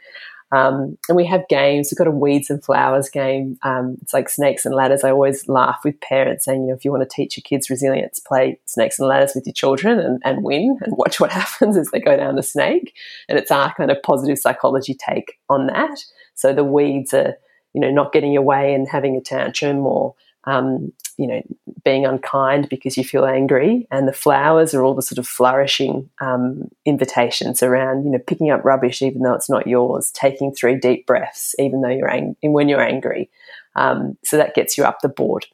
Um, 0.51 0.97
and 1.09 1.15
we 1.15 1.25
have 1.25 1.47
games. 1.49 1.89
We've 1.91 1.97
got 1.97 2.07
a 2.07 2.11
weeds 2.11 2.49
and 2.49 2.63
flowers 2.63 3.09
game. 3.09 3.57
Um, 3.63 3.97
it's 4.01 4.13
like 4.13 4.29
snakes 4.29 4.65
and 4.65 4.75
ladders. 4.75 5.03
I 5.03 5.11
always 5.11 5.47
laugh 5.49 5.81
with 5.83 5.99
parents 6.01 6.45
saying, 6.45 6.61
you 6.61 6.67
know, 6.67 6.75
if 6.75 6.85
you 6.85 6.91
want 6.91 7.07
to 7.07 7.13
teach 7.13 7.35
your 7.35 7.43
kids 7.43 7.69
resilience, 7.69 8.19
play 8.19 8.59
snakes 8.65 8.99
and 8.99 9.07
ladders 9.07 9.33
with 9.33 9.45
your 9.45 9.53
children 9.53 9.99
and, 9.99 10.21
and 10.23 10.43
win 10.43 10.77
and 10.81 10.93
watch 10.97 11.19
what 11.19 11.31
happens 11.31 11.77
as 11.77 11.89
they 11.91 11.99
go 11.99 12.15
down 12.15 12.35
the 12.35 12.43
snake. 12.43 12.95
And 13.27 13.37
it's 13.37 13.51
our 13.51 13.73
kind 13.73 13.91
of 13.91 14.01
positive 14.03 14.37
psychology 14.37 14.93
take 14.93 15.39
on 15.49 15.67
that. 15.67 15.97
So 16.35 16.53
the 16.53 16.63
weeds 16.63 17.13
are, 17.13 17.35
you 17.73 17.81
know, 17.81 17.91
not 17.91 18.13
getting 18.13 18.31
your 18.31 18.43
way 18.43 18.73
and 18.73 18.87
having 18.87 19.15
a 19.17 19.21
tantrum 19.21 19.85
or 19.85 20.15
um, 20.45 20.91
you 21.17 21.27
know, 21.27 21.41
being 21.83 22.05
unkind 22.05 22.67
because 22.69 22.97
you 22.97 23.03
feel 23.03 23.25
angry, 23.25 23.87
and 23.89 24.07
the 24.07 24.13
flowers 24.13 24.73
are 24.73 24.83
all 24.83 24.93
the 24.93 25.01
sort 25.01 25.17
of 25.17 25.27
flourishing 25.27 26.09
um, 26.19 26.69
invitations 26.85 27.63
around, 27.63 28.03
you 28.03 28.11
know, 28.11 28.19
picking 28.19 28.51
up 28.51 28.65
rubbish 28.65 29.01
even 29.01 29.21
though 29.21 29.33
it's 29.33 29.49
not 29.49 29.67
yours, 29.67 30.11
taking 30.11 30.53
three 30.53 30.75
deep 30.75 31.05
breaths 31.05 31.55
even 31.57 31.81
though 31.81 31.89
you're 31.89 32.09
ang- 32.09 32.35
when 32.41 32.67
you're 32.67 32.81
angry. 32.81 33.29
Um, 33.75 34.17
so 34.23 34.37
that 34.37 34.55
gets 34.55 34.77
you 34.77 34.83
up 34.83 35.01
the 35.01 35.09
board, 35.09 35.45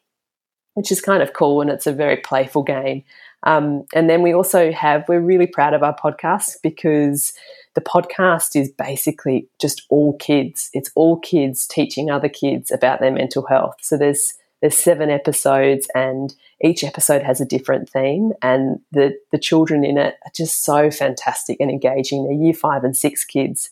which 0.74 0.90
is 0.90 1.00
kind 1.00 1.22
of 1.22 1.32
cool, 1.32 1.60
and 1.60 1.70
it's 1.70 1.86
a 1.86 1.92
very 1.92 2.16
playful 2.16 2.62
game. 2.62 3.04
Um, 3.44 3.84
and 3.94 4.08
then 4.08 4.22
we 4.22 4.32
also 4.32 4.70
have 4.72 5.04
we're 5.08 5.20
really 5.20 5.46
proud 5.46 5.74
of 5.74 5.82
our 5.82 5.96
podcast 5.96 6.56
because 6.62 7.32
the 7.74 7.80
podcast 7.80 8.54
is 8.54 8.70
basically 8.70 9.48
just 9.60 9.82
all 9.88 10.16
kids. 10.18 10.70
It's 10.72 10.90
all 10.94 11.18
kids 11.20 11.66
teaching 11.66 12.10
other 12.10 12.28
kids 12.28 12.70
about 12.70 13.00
their 13.00 13.10
mental 13.10 13.46
health. 13.46 13.76
So 13.80 13.96
there's 13.96 14.34
there's 14.62 14.78
seven 14.78 15.10
episodes 15.10 15.88
and 15.92 16.34
each 16.62 16.84
episode 16.84 17.22
has 17.22 17.40
a 17.40 17.44
different 17.44 17.90
theme 17.90 18.32
and 18.42 18.78
the 18.92 19.12
the 19.32 19.38
children 19.38 19.84
in 19.84 19.98
it 19.98 20.14
are 20.24 20.30
just 20.34 20.64
so 20.64 20.88
fantastic 20.88 21.58
and 21.60 21.68
engaging. 21.68 22.22
They're 22.22 22.32
year 22.32 22.54
five 22.54 22.84
and 22.84 22.96
six 22.96 23.24
kids 23.24 23.70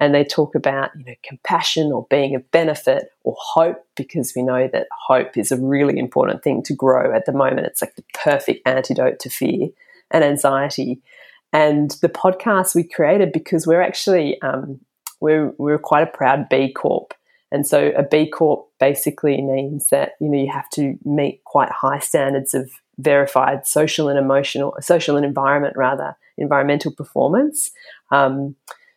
and 0.00 0.12
they 0.12 0.24
talk 0.24 0.56
about 0.56 0.90
you 0.98 1.04
know 1.04 1.14
compassion 1.22 1.92
or 1.92 2.08
being 2.10 2.34
of 2.34 2.50
benefit 2.50 3.12
or 3.22 3.36
hope 3.38 3.86
because 3.94 4.32
we 4.34 4.42
know 4.42 4.68
that 4.72 4.88
hope 5.06 5.38
is 5.38 5.52
a 5.52 5.56
really 5.56 5.96
important 5.96 6.42
thing 6.42 6.62
to 6.64 6.74
grow 6.74 7.14
at 7.14 7.24
the 7.24 7.32
moment. 7.32 7.68
It's 7.68 7.80
like 7.80 7.94
the 7.94 8.04
perfect 8.12 8.66
antidote 8.66 9.20
to 9.20 9.30
fear 9.30 9.68
and 10.10 10.24
anxiety. 10.24 11.00
And 11.52 11.92
the 12.02 12.08
podcast 12.08 12.74
we 12.74 12.82
created 12.82 13.32
because 13.32 13.64
we're 13.64 13.82
actually 13.82 14.42
um, 14.42 14.80
we're, 15.20 15.54
we're 15.56 15.78
quite 15.78 16.02
a 16.02 16.10
proud 16.10 16.48
b 16.48 16.72
corp 16.72 17.14
and 17.52 17.66
so 17.66 17.92
a 17.94 18.02
B 18.02 18.28
Corp 18.28 18.66
basically 18.82 19.40
means 19.40 19.90
that 19.90 20.14
you 20.20 20.28
know 20.28 20.36
you 20.36 20.50
have 20.50 20.68
to 20.70 20.98
meet 21.04 21.40
quite 21.44 21.70
high 21.70 22.00
standards 22.00 22.52
of 22.52 22.68
verified 22.98 23.64
social 23.64 24.08
and 24.08 24.18
emotional, 24.18 24.74
social 24.80 25.16
and 25.16 25.24
environment 25.24 25.76
rather, 25.76 26.16
environmental 26.36 26.90
performance. 26.92 27.70
Um, 28.10 28.56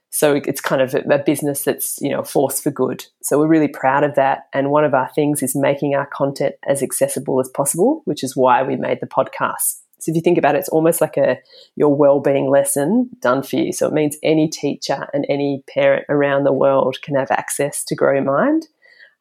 so 0.09 0.33
it's 0.33 0.59
kind 0.59 0.81
of 0.81 0.95
a, 0.95 1.19
business 1.19 1.61
that's 1.61 1.99
you 2.01 2.09
know 2.09 2.23
force 2.23 2.59
for 2.59 2.71
good. 2.71 3.05
So 3.21 3.37
we're 3.37 3.55
really 3.55 3.67
proud 3.67 4.03
of 4.03 4.15
that. 4.15 4.47
And 4.55 4.71
one 4.71 4.85
of 4.85 4.95
our 4.95 5.09
things 5.13 5.43
is 5.43 5.55
making 5.55 5.93
our 5.93 6.07
content 6.07 6.55
as 6.67 6.81
accessible 6.81 7.39
as 7.39 7.49
possible, 7.49 8.01
which 8.05 8.23
is 8.23 8.35
why 8.35 8.63
we 8.63 8.75
made 8.77 9.01
the 9.01 9.07
podcast. 9.19 9.81
So 9.99 10.11
if 10.11 10.15
you 10.15 10.21
think 10.21 10.39
about 10.39 10.55
it, 10.55 10.59
it's 10.59 10.69
almost 10.69 10.99
like 10.99 11.15
a 11.17 11.37
your 11.75 11.93
well-being 11.95 12.49
lesson 12.49 13.11
done 13.21 13.43
for 13.43 13.57
you. 13.57 13.71
So 13.71 13.87
it 13.87 13.93
means 13.93 14.17
any 14.23 14.47
teacher 14.47 15.07
and 15.13 15.27
any 15.29 15.63
parent 15.71 16.05
around 16.09 16.43
the 16.43 16.53
world 16.53 16.97
can 17.03 17.15
have 17.15 17.29
access 17.29 17.83
to 17.83 17.95
Grow 17.95 18.13
Your 18.13 18.23
Mind. 18.23 18.67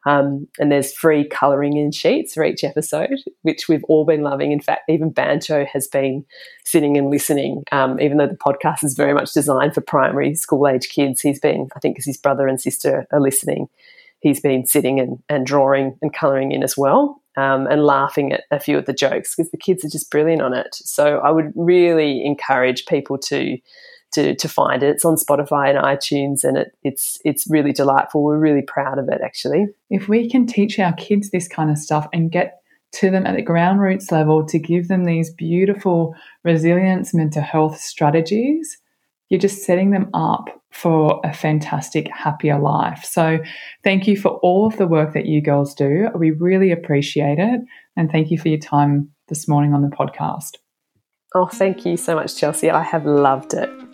Um, 0.06 0.46
and 0.58 0.70
there's 0.70 0.92
free 0.92 1.26
colouring 1.26 1.76
in 1.76 1.90
sheets 1.90 2.34
for 2.34 2.44
each 2.44 2.62
episode, 2.62 3.20
which 3.42 3.68
we've 3.68 3.84
all 3.84 4.04
been 4.04 4.22
loving. 4.22 4.52
In 4.52 4.60
fact, 4.60 4.82
even 4.88 5.10
Bancho 5.10 5.64
has 5.72 5.86
been 5.86 6.24
sitting 6.64 6.96
and 6.98 7.10
listening, 7.10 7.64
um, 7.72 7.98
even 8.00 8.18
though 8.18 8.26
the 8.26 8.34
podcast 8.34 8.84
is 8.84 8.94
very 8.94 9.14
much 9.14 9.32
designed 9.32 9.74
for 9.74 9.80
primary 9.80 10.34
school 10.34 10.68
age 10.68 10.88
kids. 10.88 11.20
He's 11.20 11.40
been, 11.40 11.68
I 11.74 11.80
think, 11.80 11.96
because 11.96 12.06
his 12.06 12.18
brother 12.18 12.46
and 12.46 12.60
sister 12.60 13.06
are 13.12 13.20
listening, 13.20 13.68
he's 14.20 14.40
been 14.40 14.66
sitting 14.66 15.00
and, 15.00 15.18
and 15.28 15.46
drawing 15.46 15.96
and 16.02 16.14
colouring 16.14 16.52
in 16.52 16.62
as 16.62 16.76
well 16.76 17.22
um, 17.36 17.66
and 17.66 17.84
laughing 17.84 18.32
at 18.32 18.44
a 18.50 18.60
few 18.60 18.78
of 18.78 18.86
the 18.86 18.92
jokes 18.92 19.34
because 19.34 19.50
the 19.50 19.58
kids 19.58 19.84
are 19.84 19.88
just 19.88 20.10
brilliant 20.10 20.42
on 20.42 20.54
it. 20.54 20.74
So 20.74 21.18
I 21.18 21.30
would 21.30 21.52
really 21.54 22.24
encourage 22.24 22.86
people 22.86 23.18
to 23.18 23.58
to, 24.14 24.34
to 24.34 24.48
find 24.48 24.82
it. 24.82 24.90
It's 24.90 25.04
on 25.04 25.16
Spotify 25.16 25.70
and 25.70 25.78
iTunes, 25.78 26.44
and 26.44 26.56
it, 26.56 26.76
it's 26.82 27.18
it's 27.24 27.46
really 27.48 27.72
delightful. 27.72 28.22
We're 28.22 28.38
really 28.38 28.62
proud 28.62 28.98
of 28.98 29.08
it, 29.08 29.20
actually. 29.22 29.66
If 29.90 30.08
we 30.08 30.28
can 30.30 30.46
teach 30.46 30.78
our 30.78 30.92
kids 30.94 31.30
this 31.30 31.48
kind 31.48 31.70
of 31.70 31.78
stuff 31.78 32.08
and 32.12 32.30
get 32.30 32.60
to 32.94 33.10
them 33.10 33.26
at 33.26 33.34
the 33.34 33.42
ground 33.42 33.80
roots 33.80 34.12
level 34.12 34.46
to 34.46 34.58
give 34.58 34.88
them 34.88 35.04
these 35.04 35.32
beautiful 35.34 36.14
resilience 36.44 37.12
mental 37.12 37.42
health 37.42 37.78
strategies, 37.80 38.78
you're 39.28 39.40
just 39.40 39.64
setting 39.64 39.90
them 39.90 40.10
up 40.14 40.48
for 40.70 41.20
a 41.24 41.32
fantastic, 41.32 42.08
happier 42.08 42.58
life. 42.58 43.04
So, 43.04 43.38
thank 43.82 44.06
you 44.06 44.16
for 44.16 44.38
all 44.42 44.66
of 44.66 44.76
the 44.76 44.86
work 44.86 45.14
that 45.14 45.26
you 45.26 45.42
girls 45.42 45.74
do. 45.74 46.08
We 46.16 46.30
really 46.30 46.72
appreciate 46.72 47.38
it. 47.38 47.60
And 47.96 48.10
thank 48.10 48.30
you 48.30 48.38
for 48.38 48.48
your 48.48 48.58
time 48.58 49.10
this 49.28 49.48
morning 49.48 49.72
on 49.72 49.82
the 49.82 49.88
podcast. 49.88 50.56
Oh, 51.34 51.46
thank 51.46 51.84
you 51.84 51.96
so 51.96 52.14
much, 52.14 52.36
Chelsea. 52.36 52.70
I 52.70 52.82
have 52.82 53.06
loved 53.06 53.54
it. 53.54 53.93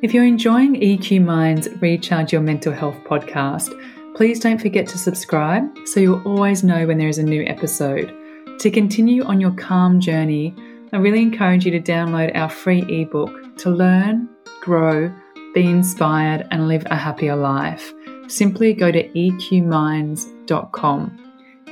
If 0.00 0.14
you're 0.14 0.24
enjoying 0.24 0.76
EQ 0.76 1.24
Mind's 1.24 1.68
Recharge 1.80 2.32
Your 2.32 2.40
Mental 2.40 2.72
Health 2.72 2.94
podcast, 3.02 3.74
please 4.14 4.38
don't 4.38 4.60
forget 4.60 4.86
to 4.86 4.96
subscribe 4.96 5.64
so 5.86 5.98
you'll 5.98 6.22
always 6.22 6.62
know 6.62 6.86
when 6.86 6.98
there 6.98 7.08
is 7.08 7.18
a 7.18 7.22
new 7.24 7.42
episode. 7.46 8.14
To 8.60 8.70
continue 8.70 9.24
on 9.24 9.40
your 9.40 9.50
calm 9.50 9.98
journey, 9.98 10.54
I 10.92 10.98
really 10.98 11.20
encourage 11.20 11.64
you 11.64 11.72
to 11.72 11.80
download 11.80 12.30
our 12.36 12.48
free 12.48 12.84
ebook 12.88 13.56
to 13.56 13.70
learn, 13.70 14.28
grow, 14.60 15.12
be 15.52 15.66
inspired, 15.66 16.46
and 16.52 16.68
live 16.68 16.86
a 16.86 16.96
happier 16.96 17.34
life. 17.34 17.92
Simply 18.28 18.74
go 18.74 18.92
to 18.92 19.02
eqminds.com. 19.02 21.18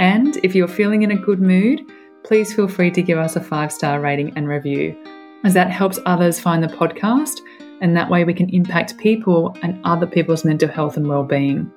And 0.01 0.37
if 0.39 0.57
you're 0.57 0.67
feeling 0.67 1.03
in 1.03 1.13
a 1.13 1.17
good 1.17 1.41
mood, 1.41 1.83
please 2.25 2.53
feel 2.53 2.67
free 2.67 2.91
to 2.91 3.03
give 3.03 3.19
us 3.19 3.37
a 3.37 3.41
five 3.41 3.71
star 3.71 4.01
rating 4.01 4.37
and 4.37 4.49
review, 4.49 5.01
as 5.45 5.55
that 5.55 5.71
helps 5.71 6.01
others 6.07 6.41
find 6.41 6.65
the 6.65 6.67
podcast, 6.67 7.39
and 7.81 7.97
that 7.97 8.11
way 8.11 8.25
we 8.25 8.35
can 8.35 8.49
impact 8.51 8.99
people 8.99 9.57
and 9.63 9.79
other 9.85 10.07
people's 10.07 10.45
mental 10.45 10.69
health 10.69 10.97
and 10.97 11.09
well-being. 11.09 11.71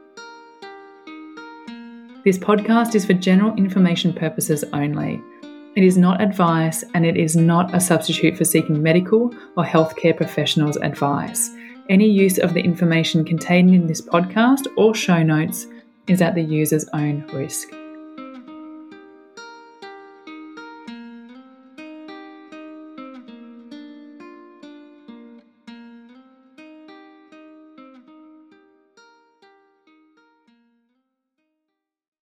This 2.25 2.37
podcast 2.37 2.95
is 2.95 3.05
for 3.05 3.13
general 3.13 3.55
information 3.55 4.13
purposes 4.13 4.63
only. 4.73 5.21
It 5.75 5.83
is 5.83 5.97
not 5.97 6.21
advice 6.21 6.83
and 6.93 7.05
it 7.05 7.15
is 7.15 7.35
not 7.35 7.73
a 7.73 7.79
substitute 7.79 8.37
for 8.37 8.43
seeking 8.43 8.83
medical 8.83 9.33
or 9.55 9.63
healthcare 9.63 10.15
professionals' 10.15 10.77
advice. 10.77 11.49
Any 11.89 12.09
use 12.09 12.37
of 12.37 12.53
the 12.53 12.61
information 12.61 13.23
contained 13.23 13.73
in 13.73 13.87
this 13.87 14.01
podcast 14.01 14.67
or 14.77 14.93
show 14.93 15.23
notes 15.23 15.67
is 16.07 16.21
at 16.21 16.35
the 16.35 16.43
user's 16.43 16.85
own 16.93 17.25
risk. 17.33 17.69